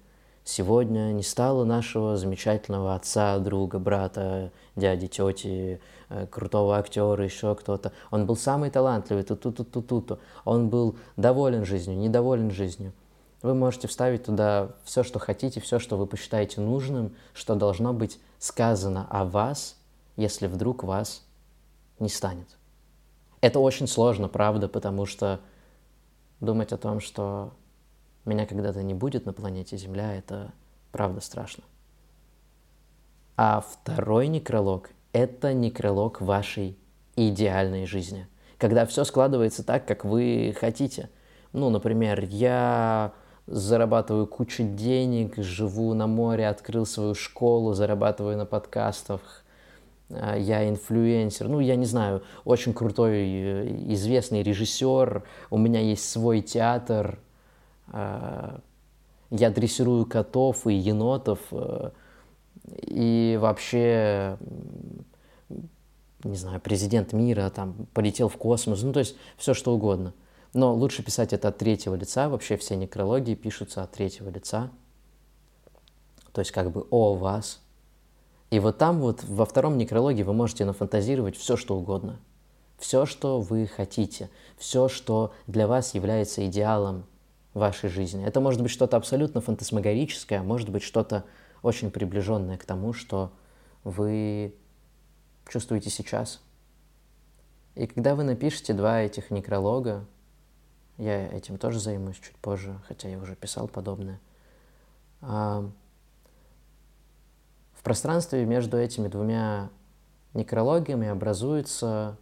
Сегодня 0.44 1.12
не 1.12 1.22
стало 1.22 1.64
нашего 1.64 2.16
замечательного 2.16 2.96
отца, 2.96 3.38
друга, 3.38 3.78
брата, 3.78 4.50
дяди, 4.74 5.06
тети, 5.06 5.80
э, 6.08 6.26
крутого 6.26 6.76
актера, 6.76 7.22
еще 7.22 7.54
кто-то. 7.54 7.92
Он 8.10 8.26
был 8.26 8.36
самый 8.36 8.70
талантливый, 8.70 9.22
ту-ту-ту-ту-ту. 9.22 10.18
Он 10.44 10.68
был 10.68 10.96
доволен 11.16 11.64
жизнью, 11.64 11.96
недоволен 11.96 12.50
жизнью. 12.50 12.92
Вы 13.42 13.54
можете 13.54 13.86
вставить 13.86 14.24
туда 14.24 14.70
все, 14.84 15.04
что 15.04 15.20
хотите, 15.20 15.60
все, 15.60 15.78
что 15.78 15.96
вы 15.96 16.06
посчитаете 16.06 16.60
нужным, 16.60 17.14
что 17.34 17.54
должно 17.54 17.92
быть 17.92 18.18
сказано 18.38 19.06
о 19.10 19.24
вас, 19.24 19.76
если 20.16 20.48
вдруг 20.48 20.82
вас 20.82 21.22
не 22.00 22.08
станет. 22.08 22.48
Это 23.40 23.60
очень 23.60 23.86
сложно, 23.86 24.28
правда, 24.28 24.68
потому 24.68 25.06
что 25.06 25.40
думать 26.40 26.72
о 26.72 26.78
том, 26.78 27.00
что 27.00 27.52
меня 28.24 28.46
когда-то 28.46 28.82
не 28.82 28.94
будет 28.94 29.26
на 29.26 29.32
планете 29.32 29.76
Земля, 29.76 30.14
это 30.14 30.52
правда 30.90 31.20
страшно. 31.20 31.64
А 33.36 33.60
второй 33.60 34.28
некролог– 34.28 34.90
это 35.12 35.52
некролог 35.52 36.20
вашей 36.20 36.76
идеальной 37.16 37.86
жизни, 37.86 38.28
когда 38.58 38.86
все 38.86 39.04
складывается 39.04 39.64
так, 39.64 39.86
как 39.86 40.04
вы 40.04 40.54
хотите. 40.58 41.10
Ну, 41.52 41.70
например, 41.70 42.24
я 42.24 43.12
зарабатываю 43.46 44.26
кучу 44.26 44.62
денег, 44.62 45.36
живу 45.36 45.94
на 45.94 46.06
море, 46.06 46.48
открыл 46.48 46.86
свою 46.86 47.14
школу, 47.14 47.74
зарабатываю 47.74 48.36
на 48.36 48.46
подкастах, 48.46 49.42
а, 50.10 50.36
я 50.36 50.68
инфлюенсер, 50.68 51.48
ну, 51.48 51.60
я 51.60 51.76
не 51.76 51.86
знаю, 51.86 52.22
очень 52.44 52.72
крутой, 52.72 53.16
э, 53.16 53.66
известный 53.94 54.42
режиссер, 54.42 55.22
у 55.50 55.58
меня 55.58 55.80
есть 55.80 56.08
свой 56.08 56.40
театр, 56.40 57.18
я 57.88 59.50
дрессирую 59.50 60.04
котов 60.06 60.66
и 60.66 60.74
енотов, 60.74 61.40
э, 61.52 61.90
и 62.82 63.38
вообще, 63.40 64.36
не 66.22 66.36
знаю, 66.36 66.60
президент 66.60 67.12
мира 67.12 67.50
там 67.50 67.86
полетел 67.94 68.28
в 68.28 68.36
космос, 68.36 68.82
ну, 68.82 68.92
то 68.92 69.00
есть 69.00 69.16
все 69.36 69.54
что 69.54 69.74
угодно. 69.74 70.12
Но 70.52 70.74
лучше 70.74 71.02
писать 71.02 71.32
это 71.32 71.48
от 71.48 71.58
третьего 71.58 71.94
лица, 71.94 72.28
вообще 72.28 72.58
все 72.58 72.76
некрологии 72.76 73.34
пишутся 73.34 73.82
от 73.82 73.92
третьего 73.92 74.28
лица, 74.28 74.70
то 76.32 76.40
есть 76.40 76.52
как 76.52 76.70
бы 76.70 76.86
о 76.90 77.14
вас. 77.14 77.60
И 78.50 78.58
вот 78.58 78.76
там 78.76 79.00
вот 79.00 79.24
во 79.24 79.46
втором 79.46 79.78
некрологии 79.78 80.22
вы 80.22 80.34
можете 80.34 80.66
нафантазировать 80.66 81.38
все, 81.38 81.56
что 81.56 81.74
угодно. 81.76 82.20
Все, 82.76 83.06
что 83.06 83.40
вы 83.40 83.66
хотите, 83.66 84.28
все, 84.58 84.88
что 84.88 85.32
для 85.46 85.66
вас 85.66 85.94
является 85.94 86.46
идеалом 86.46 87.06
вашей 87.54 87.90
жизни. 87.90 88.24
Это 88.24 88.40
может 88.40 88.62
быть 88.62 88.70
что-то 88.70 88.96
абсолютно 88.96 89.40
фантасмагорическое, 89.40 90.40
а 90.40 90.42
может 90.42 90.70
быть 90.70 90.82
что-то 90.82 91.24
очень 91.62 91.90
приближенное 91.90 92.56
к 92.56 92.64
тому, 92.64 92.92
что 92.92 93.32
вы 93.84 94.54
чувствуете 95.48 95.90
сейчас. 95.90 96.40
И 97.74 97.86
когда 97.86 98.14
вы 98.14 98.24
напишете 98.24 98.72
два 98.74 99.00
этих 99.00 99.30
некролога, 99.30 100.06
я 100.98 101.26
этим 101.28 101.58
тоже 101.58 101.80
займусь 101.80 102.16
чуть 102.16 102.36
позже, 102.36 102.78
хотя 102.86 103.08
я 103.08 103.18
уже 103.18 103.34
писал 103.34 103.68
подобное. 103.68 104.20
А, 105.20 105.68
в 107.72 107.82
пространстве 107.82 108.44
между 108.44 108.76
этими 108.76 109.08
двумя 109.08 109.70
некрологиями 110.34 111.08
образуется 111.08 112.16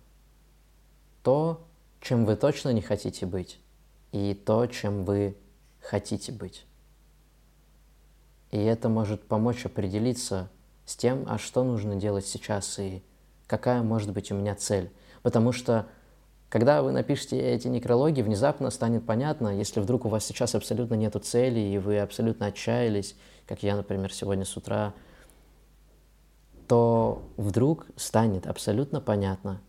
то, 1.22 1.66
чем 2.00 2.24
вы 2.24 2.36
точно 2.36 2.72
не 2.72 2.80
хотите 2.80 3.26
быть, 3.26 3.60
и 4.12 4.34
то, 4.34 4.66
чем 4.66 5.04
вы 5.04 5.36
хотите 5.80 6.32
быть. 6.32 6.64
И 8.50 8.58
это 8.58 8.88
может 8.88 9.22
помочь 9.26 9.64
определиться 9.64 10.50
с 10.84 10.96
тем, 10.96 11.24
а 11.28 11.38
что 11.38 11.62
нужно 11.62 11.96
делать 11.96 12.26
сейчас 12.26 12.78
и 12.78 13.02
какая 13.46 13.82
может 13.82 14.12
быть 14.12 14.32
у 14.32 14.34
меня 14.34 14.54
цель. 14.54 14.90
Потому 15.22 15.52
что 15.52 15.86
когда 16.48 16.82
вы 16.82 16.90
напишете 16.90 17.38
эти 17.38 17.68
некрологи, 17.68 18.22
внезапно 18.22 18.70
станет 18.70 19.06
понятно, 19.06 19.56
если 19.56 19.78
вдруг 19.78 20.04
у 20.04 20.08
вас 20.08 20.24
сейчас 20.24 20.56
абсолютно 20.56 20.94
нет 20.94 21.16
цели, 21.24 21.60
и 21.60 21.78
вы 21.78 22.00
абсолютно 22.00 22.46
отчаялись, 22.46 23.14
как 23.46 23.62
я, 23.62 23.76
например, 23.76 24.12
сегодня 24.12 24.44
с 24.44 24.56
утра, 24.56 24.92
то 26.66 27.22
вдруг 27.36 27.86
станет 27.94 28.48
абсолютно 28.48 29.00
понятно, 29.00 29.60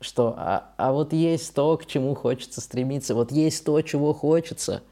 что 0.00 0.34
а, 0.36 0.74
а 0.76 0.92
вот 0.92 1.12
есть 1.12 1.54
то, 1.54 1.76
к 1.76 1.86
чему 1.86 2.14
хочется 2.14 2.60
стремиться, 2.60 3.14
вот 3.14 3.32
есть 3.32 3.64
то, 3.64 3.80
чего 3.82 4.12
хочется, 4.12 4.82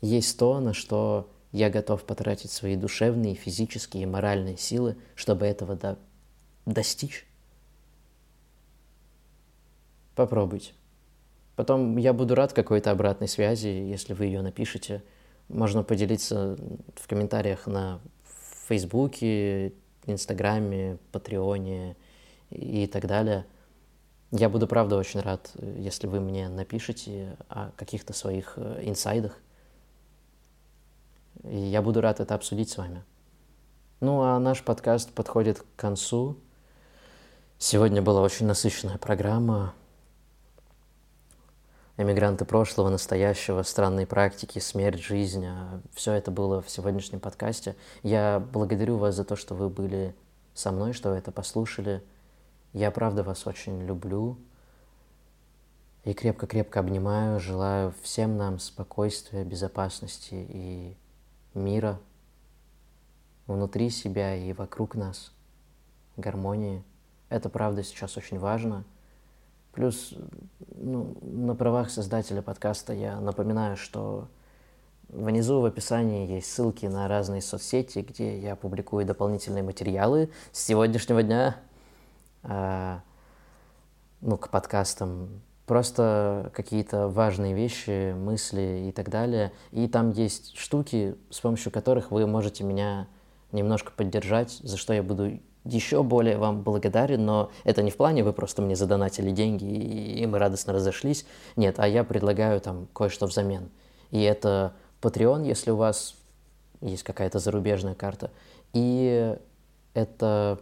есть 0.00 0.38
то, 0.38 0.60
на 0.60 0.74
что 0.74 1.28
я 1.52 1.70
готов 1.70 2.04
потратить 2.04 2.50
свои 2.50 2.76
душевные, 2.76 3.34
физические 3.34 4.04
и 4.04 4.06
моральные 4.06 4.56
силы, 4.56 4.96
чтобы 5.14 5.46
этого 5.46 5.76
до, 5.76 5.98
достичь. 6.66 7.26
Попробуйте. 10.14 10.72
Потом 11.56 11.96
я 11.98 12.12
буду 12.12 12.34
рад 12.34 12.52
какой-то 12.52 12.90
обратной 12.90 13.28
связи, 13.28 13.68
если 13.68 14.14
вы 14.14 14.26
ее 14.26 14.42
напишете. 14.42 15.02
Можно 15.48 15.82
поделиться 15.82 16.56
в 16.96 17.06
комментариях 17.06 17.66
на 17.66 18.00
Фейсбуке, 18.66 19.74
Инстаграме, 20.06 20.98
Патреоне 21.12 21.96
и 22.50 22.86
так 22.86 23.06
далее. 23.06 23.44
Я 24.32 24.48
буду, 24.48 24.66
правда, 24.66 24.96
очень 24.96 25.20
рад, 25.20 25.50
если 25.76 26.06
вы 26.06 26.18
мне 26.20 26.48
напишите 26.48 27.36
о 27.50 27.70
каких-то 27.76 28.14
своих 28.14 28.54
э, 28.56 28.80
инсайдах. 28.84 29.36
И 31.44 31.58
я 31.58 31.82
буду 31.82 32.00
рад 32.00 32.18
это 32.18 32.34
обсудить 32.34 32.70
с 32.70 32.78
вами. 32.78 33.04
Ну, 34.00 34.22
а 34.22 34.38
наш 34.38 34.62
подкаст 34.62 35.12
подходит 35.12 35.60
к 35.60 35.66
концу. 35.76 36.38
Сегодня 37.58 38.00
была 38.00 38.22
очень 38.22 38.46
насыщенная 38.46 38.96
программа 38.96 39.74
эмигранты 41.98 42.46
прошлого, 42.46 42.88
настоящего, 42.88 43.62
странные 43.62 44.06
практики, 44.06 44.60
смерть, 44.60 45.02
жизнь. 45.02 45.44
А 45.44 45.82
Все 45.92 46.12
это 46.12 46.30
было 46.30 46.62
в 46.62 46.70
сегодняшнем 46.70 47.20
подкасте. 47.20 47.76
Я 48.02 48.40
благодарю 48.40 48.96
вас 48.96 49.14
за 49.14 49.24
то, 49.24 49.36
что 49.36 49.54
вы 49.54 49.68
были 49.68 50.14
со 50.54 50.72
мной, 50.72 50.94
что 50.94 51.10
вы 51.10 51.16
это 51.16 51.32
послушали. 51.32 52.02
Я 52.72 52.90
правда 52.90 53.22
вас 53.22 53.46
очень 53.46 53.84
люблю 53.84 54.38
и 56.04 56.14
крепко-крепко 56.14 56.80
обнимаю. 56.80 57.40
Желаю 57.40 57.94
всем 58.02 58.36
нам 58.36 58.58
спокойствия, 58.58 59.44
безопасности 59.44 60.46
и 60.48 60.96
мира 61.54 62.00
внутри 63.46 63.90
себя 63.90 64.34
и 64.34 64.52
вокруг 64.52 64.94
нас, 64.94 65.32
гармонии. 66.16 66.82
Это 67.28 67.48
правда 67.48 67.82
сейчас 67.82 68.16
очень 68.16 68.38
важно– 68.38 68.84
Плюс 69.72 70.14
ну, 70.76 71.16
на 71.22 71.54
правах 71.54 71.90
создателя 71.90 72.42
подкаста 72.42 72.92
я 72.92 73.18
напоминаю, 73.20 73.78
что 73.78 74.28
внизу 75.08 75.60
в 75.60 75.64
описании 75.64 76.30
есть 76.30 76.52
ссылки 76.52 76.84
на 76.84 77.08
разные 77.08 77.40
соцсети, 77.40 78.00
где 78.00 78.38
я 78.38 78.54
публикую 78.54 79.06
дополнительные 79.06 79.62
материалы 79.62 80.28
с 80.52 80.62
сегодняшнего 80.62 81.22
дня, 81.22 81.56
ну, 82.42 84.36
к 84.36 84.48
подкастам. 84.48 85.42
Просто 85.66 86.50
какие-то 86.54 87.08
важные 87.08 87.54
вещи, 87.54 88.12
мысли 88.12 88.86
и 88.88 88.92
так 88.92 89.10
далее. 89.10 89.52
И 89.70 89.86
там 89.88 90.10
есть 90.10 90.56
штуки, 90.56 91.16
с 91.30 91.40
помощью 91.40 91.70
которых 91.70 92.10
вы 92.10 92.26
можете 92.26 92.64
меня 92.64 93.06
немножко 93.52 93.92
поддержать, 93.92 94.50
за 94.62 94.76
что 94.76 94.92
я 94.92 95.02
буду 95.02 95.38
еще 95.64 96.02
более 96.02 96.38
вам 96.38 96.62
благодарен, 96.62 97.24
но 97.24 97.50
это 97.64 97.82
не 97.82 97.90
в 97.90 97.96
плане 97.96 98.24
вы 98.24 98.32
просто 98.32 98.62
мне 98.62 98.74
задонатили 98.74 99.30
деньги 99.30 99.64
и 99.64 100.26
мы 100.26 100.38
радостно 100.38 100.72
разошлись. 100.72 101.24
Нет, 101.54 101.76
а 101.78 101.86
я 101.86 102.02
предлагаю 102.02 102.60
там 102.60 102.88
кое-что 102.92 103.26
взамен. 103.26 103.70
И 104.10 104.20
это 104.22 104.74
Patreon, 105.00 105.46
если 105.46 105.70
у 105.70 105.76
вас 105.76 106.16
есть 106.80 107.04
какая-то 107.04 107.38
зарубежная 107.38 107.94
карта. 107.94 108.30
И 108.72 109.36
это 109.94 110.58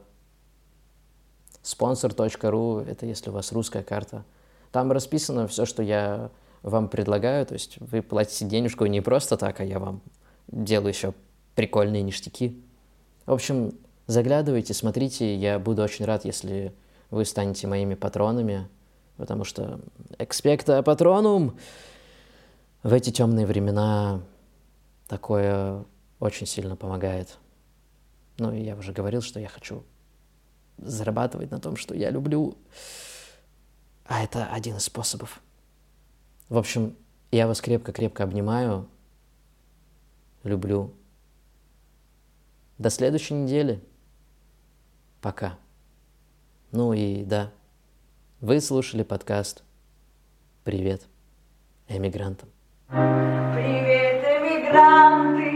sponsor.ru, 1.63 2.89
это 2.89 3.07
если 3.07 3.31
у 3.31 3.33
вас 3.33 3.53
русская 3.53 3.83
карта. 3.83 4.25
Там 4.73 4.93
расписано 4.93 5.47
все, 5.49 5.67
что 5.67 5.83
я 5.83 6.31
вам 6.63 6.89
предлагаю, 6.89 7.47
то 7.47 7.55
есть 7.55 7.77
вы 7.81 8.03
платите 8.03 8.45
денежку 8.45 8.87
не 8.87 9.01
просто 9.01 9.37
так, 9.37 9.61
а 9.61 9.65
я 9.65 9.79
вам 9.79 10.01
делаю 10.49 10.91
еще 10.91 11.15
прикольные 11.55 12.03
ништяки. 12.03 12.63
В 13.27 13.33
общем, 13.33 13.73
Заглядывайте, 14.11 14.75
смотрите, 14.75 15.37
я 15.37 15.61
буду 15.61 15.85
очень 15.85 16.05
рад, 16.05 16.25
если 16.25 16.75
вы 17.13 17.25
станете 17.25 17.69
моими 17.69 17.95
патронами, 17.95 18.69
потому 19.17 19.45
что 19.45 19.79
экспекта 20.19 20.83
патронум 20.83 21.57
в 22.83 22.93
эти 22.93 23.11
темные 23.11 23.47
времена 23.47 24.21
такое 25.07 25.85
очень 26.19 26.49
сильно 26.49 26.75
помогает. 26.75 27.39
Ну, 28.39 28.53
я 28.53 28.75
уже 28.75 28.93
говорил, 28.93 29.23
что 29.23 29.39
я 29.39 29.47
хочу 29.47 29.85
зарабатывать 30.83 31.51
на 31.51 31.61
том, 31.61 31.77
что 31.77 31.95
я 31.95 32.11
люблю. 32.11 32.57
А 34.05 34.23
это 34.23 34.47
один 34.47 34.77
из 34.77 34.85
способов. 34.85 35.41
В 36.49 36.57
общем, 36.57 36.97
Я 37.33 37.47
вас 37.47 37.61
крепко-крепко 37.61 38.25
обнимаю, 38.25 38.89
люблю. 40.43 40.93
До 42.77 42.91
следующей 42.91 43.35
недели. 43.35 43.81
Пока. 45.21 45.57
Ну 46.73 46.93
и 46.93 47.25
да, 47.25 47.53
вы 48.41 48.61
слушали 48.61 49.05
подкаст 49.05 49.63
«Привет 50.65 51.07
эмигрантам». 51.89 52.49
Привет, 52.89 54.25
эмигрант! 54.25 55.50